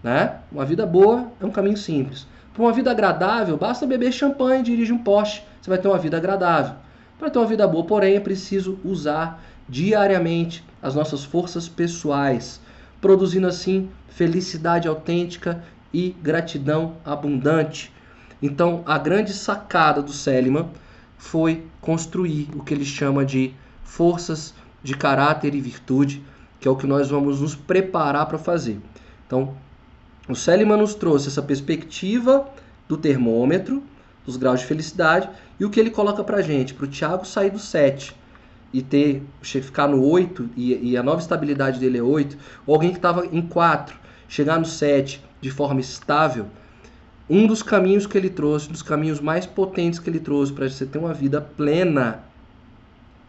[0.00, 0.36] né?
[0.52, 2.24] Uma vida boa é um caminho simples.
[2.54, 5.98] Para uma vida agradável, basta beber champanhe e dirigir um Porsche, você vai ter uma
[5.98, 6.76] vida agradável.
[7.18, 12.60] Para ter uma vida boa, porém, é preciso usar diariamente as nossas forças pessoais,
[13.00, 17.92] produzindo assim felicidade autêntica e gratidão abundante.
[18.40, 20.68] Então, a grande sacada do Seliman
[21.18, 26.22] foi construir o que ele chama de forças de caráter e virtude,
[26.60, 28.78] que é o que nós vamos nos preparar para fazer.
[29.26, 29.54] Então,
[30.28, 32.48] o Seliman nos trouxe essa perspectiva
[32.88, 33.82] do termômetro,
[34.24, 37.50] dos graus de felicidade, e o que ele coloca para gente, para o Tiago sair
[37.50, 38.14] do 7
[38.72, 42.36] e ter ficar no 8 e, e, a nova estabilidade dele é 8,
[42.66, 43.96] ou alguém que estava em 4,
[44.28, 46.46] chegar no 7 de forma estável,
[47.28, 50.68] um dos caminhos que ele trouxe, um dos caminhos mais potentes que ele trouxe para
[50.68, 52.22] você ter uma vida plena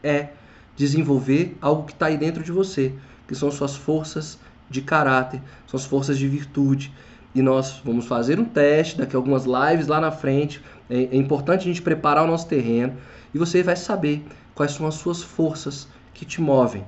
[0.03, 0.29] é
[0.75, 2.93] desenvolver algo que está aí dentro de você,
[3.27, 4.37] que são suas forças
[4.69, 6.93] de caráter, suas forças de virtude.
[7.33, 10.61] E nós vamos fazer um teste daqui a algumas lives lá na frente.
[10.89, 12.95] É, é importante a gente preparar o nosso terreno
[13.33, 14.23] e você vai saber
[14.57, 16.83] quais são as suas forças que te movem.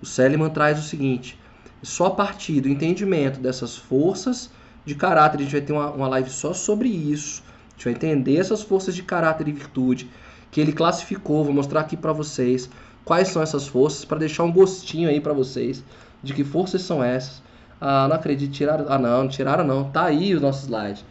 [0.00, 1.38] O Seliman traz o seguinte:
[1.82, 4.50] só a partir do entendimento dessas forças
[4.84, 7.42] de caráter, a gente vai ter uma, uma live só sobre isso.
[7.42, 10.08] A gente vai entender essas forças de caráter e virtude
[10.50, 11.44] que ele classificou.
[11.44, 12.70] Vou mostrar aqui para vocês
[13.04, 15.84] quais são essas forças para deixar um gostinho aí para vocês
[16.22, 17.42] de que forças são essas.
[17.80, 18.86] Ah, não acredito, tiraram.
[18.88, 19.90] Ah, não, não tiraram não.
[19.90, 21.04] Tá aí os nossos slides.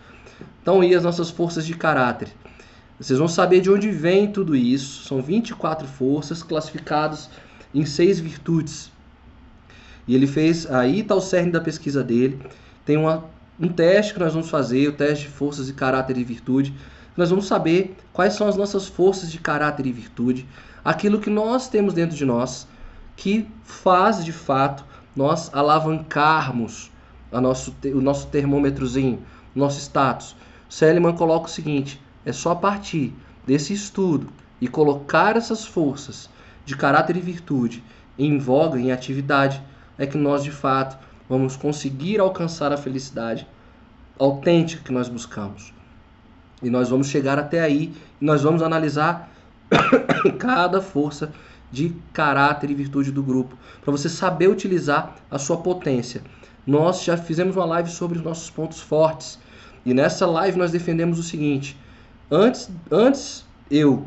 [0.62, 2.30] Então, aí as nossas forças de caráter.
[3.00, 5.04] Vocês vão saber de onde vem tudo isso.
[5.04, 7.30] São 24 forças classificadas
[7.74, 8.92] em seis virtudes.
[10.08, 12.40] E ele fez, aí está o cerne da pesquisa dele.
[12.84, 13.26] Tem uma,
[13.60, 16.74] um teste que nós vamos fazer, o teste de forças de caráter e virtude.
[17.16, 20.48] Nós vamos saber quais são as nossas forças de caráter e virtude,
[20.84, 22.68] aquilo que nós temos dentro de nós
[23.16, 24.86] que faz de fato
[25.16, 26.92] nós alavancarmos
[27.32, 29.20] a nosso, o nosso termômetrozinho,
[29.54, 30.36] nosso status.
[30.70, 33.14] Seliman coloca o seguinte: é só a partir
[33.46, 34.28] desse estudo
[34.60, 36.30] e colocar essas forças
[36.66, 37.82] de caráter e virtude
[38.20, 39.64] em voga, em atividade,
[39.98, 40.98] é que nós de fato
[41.30, 43.48] vamos conseguir alcançar a felicidade
[44.20, 45.74] autêntica que nós buscamos.
[46.62, 49.32] E nós vamos chegar até aí e nós vamos analisar
[50.38, 51.32] cada força
[51.72, 56.22] de caráter e virtude do grupo, para você saber utilizar a sua potência.
[56.66, 59.40] Nós já fizemos uma live sobre os nossos pontos fortes.
[59.86, 61.78] E nessa live nós defendemos o seguinte:
[62.30, 64.06] Antes, antes eu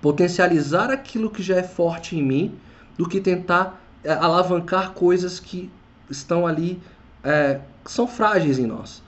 [0.00, 2.54] potencializar aquilo que já é forte em mim
[2.96, 5.70] do que tentar é, alavancar coisas que
[6.08, 6.80] estão ali,
[7.22, 9.02] é, que são frágeis em nós.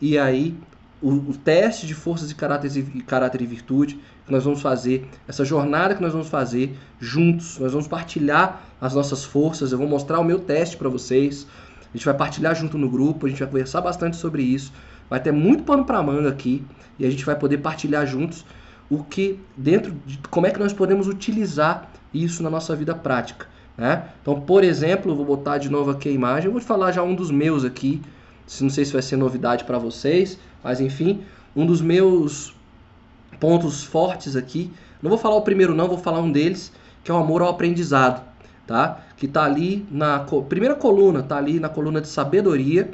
[0.00, 0.56] E aí,
[1.02, 5.08] o, o teste de forças e caráter, e caráter e virtude que nós vamos fazer,
[5.28, 9.86] essa jornada que nós vamos fazer juntos, nós vamos partilhar as nossas forças, eu vou
[9.86, 11.46] mostrar o meu teste para vocês,
[11.92, 14.72] a gente vai partilhar junto no grupo, a gente vai conversar bastante sobre isso,
[15.08, 16.64] vai ter muito pano para manga aqui,
[16.98, 18.44] e a gente vai poder partilhar juntos
[18.88, 23.46] o que dentro de como é que nós podemos utilizar isso na nossa vida prática.
[23.76, 24.08] Né?
[24.22, 27.14] Então, por exemplo, vou botar de novo aqui a imagem, eu vou falar já um
[27.14, 28.00] dos meus aqui,
[28.60, 31.22] não sei se vai ser novidade para vocês, mas enfim,
[31.56, 32.54] um dos meus
[33.40, 34.70] pontos fortes aqui,
[35.02, 37.48] não vou falar o primeiro não, vou falar um deles, que é o amor ao
[37.48, 38.22] aprendizado,
[38.66, 39.00] tá?
[39.16, 42.90] Que está ali na primeira coluna, está ali na coluna de sabedoria,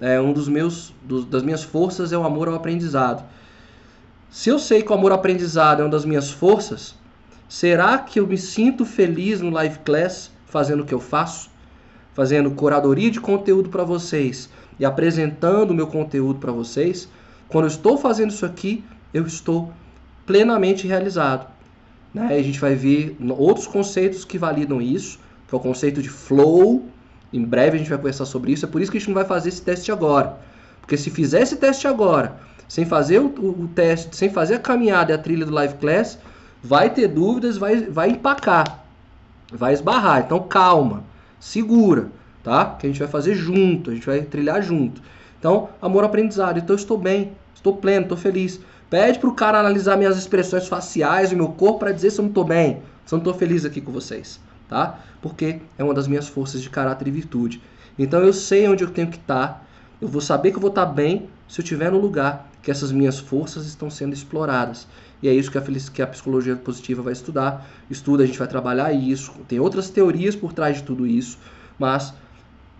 [0.00, 0.92] é, um dos meus,
[1.30, 3.24] das minhas forças é o amor ao aprendizado.
[4.30, 6.94] Se eu sei que o amor ao aprendizado é uma das minhas forças,
[7.48, 11.50] será que eu me sinto feliz no live class fazendo o que eu faço?
[12.12, 17.08] Fazendo curadoria de conteúdo para vocês e apresentando o meu conteúdo para vocês?
[17.48, 18.84] Quando eu estou fazendo isso aqui,
[19.14, 19.72] eu estou
[20.26, 21.46] plenamente realizado.
[22.12, 22.36] Né?
[22.36, 26.86] A gente vai ver outros conceitos que validam isso, que é o conceito de flow,
[27.32, 28.64] em breve a gente vai conversar sobre isso.
[28.64, 30.36] É por isso que a gente não vai fazer esse teste agora.
[30.80, 32.36] Porque se fizer esse teste agora,
[32.68, 35.74] sem fazer o, o, o teste, sem fazer a caminhada e a trilha do Live
[35.74, 36.18] Class,
[36.62, 38.84] vai ter dúvidas, vai, vai empacar,
[39.52, 40.22] vai esbarrar.
[40.24, 41.02] Então calma,
[41.40, 42.08] segura,
[42.42, 42.76] tá?
[42.78, 45.02] Que a gente vai fazer junto, a gente vai trilhar junto.
[45.38, 46.58] Então amor aprendizado.
[46.58, 48.60] Então, eu estou bem, estou pleno, estou feliz.
[48.88, 52.22] Pede para o cara analisar minhas expressões faciais, o meu corpo, para dizer se eu
[52.22, 55.00] não estou bem, se eu não estou feliz aqui com vocês, tá?
[55.20, 57.62] Porque é uma das minhas forças de caráter e virtude.
[57.98, 59.48] Então, eu sei onde eu tenho que estar.
[59.48, 59.62] Tá,
[60.00, 62.70] eu vou saber que eu vou estar tá bem se eu estiver no lugar que
[62.70, 64.88] essas minhas forças estão sendo exploradas.
[65.22, 67.64] E é isso que a, que a psicologia positiva vai estudar.
[67.88, 69.32] Estuda, a gente vai trabalhar isso.
[69.46, 71.38] Tem outras teorias por trás de tudo isso,
[71.78, 72.12] mas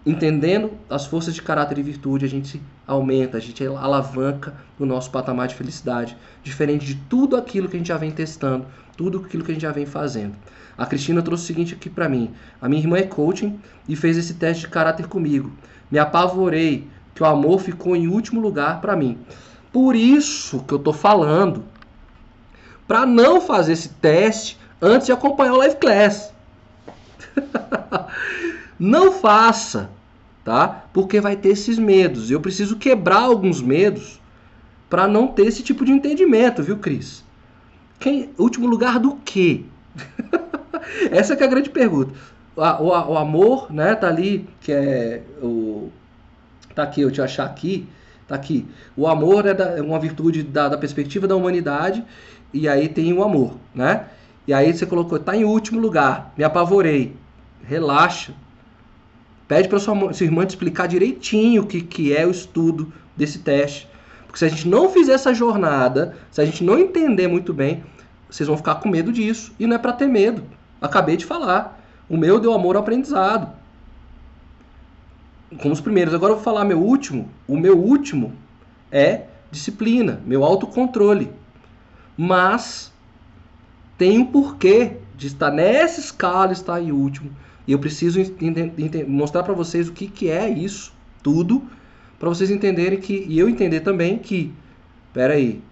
[0.04, 5.10] entendendo as forças de caráter e virtude, a gente aumenta, a gente alavanca o nosso
[5.10, 8.66] patamar de felicidade, diferente de tudo aquilo que a gente já vem testando,
[8.96, 10.34] tudo aquilo que a gente já vem fazendo.
[10.76, 12.30] A Cristina trouxe o seguinte aqui para mim.
[12.60, 15.52] A minha irmã é coaching e fez esse teste de caráter comigo.
[15.90, 19.18] Me apavorei que o amor ficou em último lugar para mim.
[19.72, 21.64] Por isso que eu tô falando
[22.86, 26.32] para não fazer esse teste antes de acompanhar o live class.
[28.78, 29.90] não faça
[30.46, 30.84] tá?
[30.92, 32.30] Porque vai ter esses medos.
[32.30, 34.20] Eu preciso quebrar alguns medos
[34.88, 37.24] para não ter esse tipo de entendimento, viu, Cris?
[37.98, 39.64] Quem, último lugar do quê?
[41.10, 42.12] Essa é, a grande pergunta.
[42.54, 45.90] O, o, o, amor, né, tá ali, que é o
[46.74, 47.88] tá aqui, eu te achar aqui,
[48.28, 48.66] tá aqui.
[48.96, 52.04] O amor é, da, é uma virtude da, da perspectiva da humanidade
[52.52, 54.06] e aí tem o amor, né?
[54.46, 57.16] E aí você colocou, tá em último lugar, me apavorei.
[57.64, 58.32] Relaxa,
[59.48, 63.38] Pede para sua, sua irmã te explicar direitinho o que, que é o estudo desse
[63.38, 63.88] teste.
[64.36, 67.82] Porque se a gente não fizer essa jornada, se a gente não entender muito bem,
[68.28, 69.54] vocês vão ficar com medo disso.
[69.58, 70.42] E não é para ter medo.
[70.78, 71.80] Acabei de falar.
[72.06, 73.50] O meu deu amor ao aprendizado.
[75.58, 76.12] Como os primeiros.
[76.12, 77.30] Agora eu vou falar meu último.
[77.48, 78.34] O meu último
[78.92, 81.32] é disciplina, meu autocontrole.
[82.14, 82.92] Mas
[83.96, 87.30] tem um porquê de estar nessa escala, estar em último
[87.66, 88.20] e eu preciso
[89.08, 91.64] mostrar para vocês o que, que é isso tudo,
[92.18, 94.52] para vocês entenderem que, e eu entender também que,
[95.12, 95.62] peraí,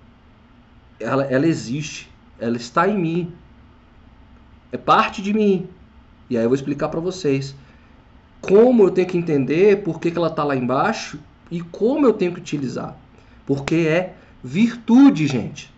[1.01, 3.33] ela, ela existe, ela está em mim,
[4.71, 5.69] é parte de mim.
[6.29, 7.55] E aí eu vou explicar para vocês
[8.41, 11.19] como eu tenho que entender por que, que ela está lá embaixo
[11.51, 12.97] e como eu tenho que utilizar.
[13.47, 15.73] Porque é virtude, gente.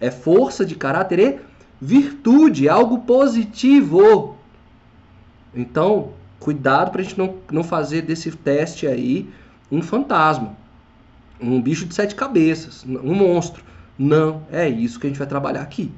[0.00, 1.38] É força de caráter e
[1.80, 4.36] virtude, é algo positivo.
[5.54, 9.28] Então, cuidado para a gente não, não fazer desse teste aí
[9.70, 10.56] um fantasma,
[11.40, 13.62] um bicho de sete cabeças, um monstro.
[13.98, 15.92] Não é isso que a gente vai trabalhar aqui.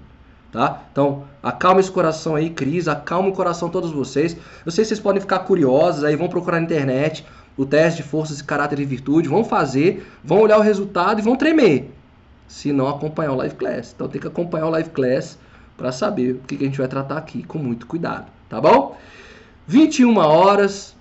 [0.50, 0.82] Tá?
[0.90, 4.36] Então, acalma esse coração aí, Cris, acalma o coração todos vocês.
[4.66, 7.24] Eu sei que vocês podem ficar curiosos, aí vão procurar na internet
[7.56, 11.36] o teste de forças, caráter e virtude, vão fazer, vão olhar o resultado e vão
[11.36, 11.92] tremer.
[12.48, 13.92] Se não acompanhar o live class.
[13.94, 15.38] Então tem que acompanhar o live class
[15.76, 18.96] para saber o que a gente vai tratar aqui com muito cuidado, tá bom?
[19.66, 20.96] 21 horas.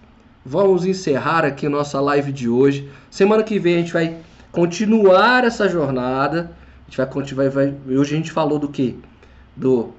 [0.45, 2.89] Vamos encerrar aqui nossa live de hoje.
[3.11, 4.17] Semana que vem a gente vai
[4.53, 6.51] continuar essa jornada.
[6.81, 7.49] A gente vai continuar.
[7.49, 8.97] Vai, hoje a gente falou do que?
[9.53, 9.91] Do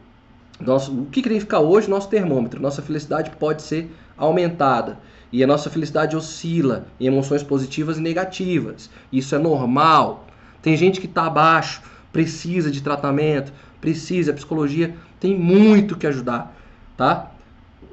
[0.58, 2.60] nosso, o que significa hoje nosso termômetro.
[2.60, 4.98] Nossa felicidade pode ser aumentada.
[5.30, 8.88] E a nossa felicidade oscila em emoções positivas e negativas.
[9.12, 10.26] Isso é normal.
[10.62, 14.30] Tem gente que está abaixo, precisa de tratamento, precisa.
[14.30, 16.56] A psicologia tem muito que ajudar,
[16.96, 17.30] tá?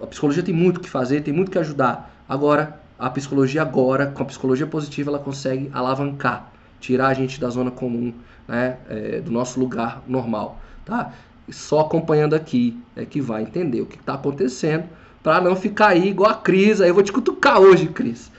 [0.01, 2.13] a psicologia tem muito que fazer, tem muito que ajudar.
[2.27, 7.49] Agora, a psicologia agora, com a psicologia positiva, ela consegue alavancar, tirar a gente da
[7.49, 8.13] zona comum,
[8.47, 11.13] né, é, do nosso lugar normal, tá?
[11.47, 14.85] E só acompanhando aqui é que vai entender o que está acontecendo,
[15.23, 16.81] para não ficar aí igual a Cris.
[16.81, 18.31] Aí eu vou te cutucar hoje, Cris.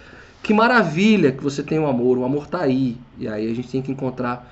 [0.42, 2.96] Que maravilha que você tem o um amor, o amor está aí.
[3.18, 4.50] E aí a gente tem que encontrar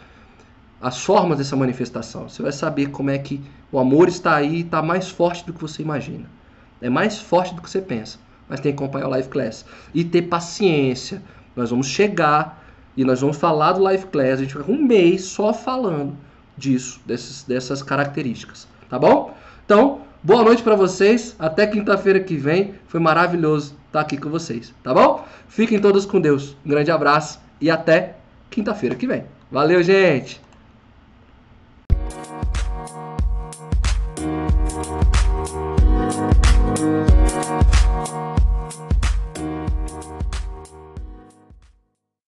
[0.81, 2.29] as formas dessa manifestação.
[2.29, 3.41] Você vai saber como é que
[3.73, 6.27] o amor está aí e está mais forte do que você imagina.
[6.81, 8.19] É mais forte do que você pensa.
[8.49, 9.65] Mas tem que acompanhar o Live Class.
[9.95, 11.23] E ter paciência.
[11.55, 12.65] Nós vamos chegar
[12.97, 14.41] e nós vamos falar do Live Class.
[14.41, 16.17] A gente vai um mês só falando
[16.57, 18.67] disso, desses, dessas características.
[18.89, 19.35] Tá bom?
[19.65, 21.35] Então, boa noite para vocês.
[21.39, 22.75] Até quinta-feira que vem.
[22.87, 24.73] Foi maravilhoso estar aqui com vocês.
[24.83, 25.27] Tá bom?
[25.49, 26.57] Fiquem todos com Deus.
[26.65, 28.17] Um grande abraço e até
[28.51, 29.25] quinta-feira que vem.
[29.51, 30.46] Valeu, gente!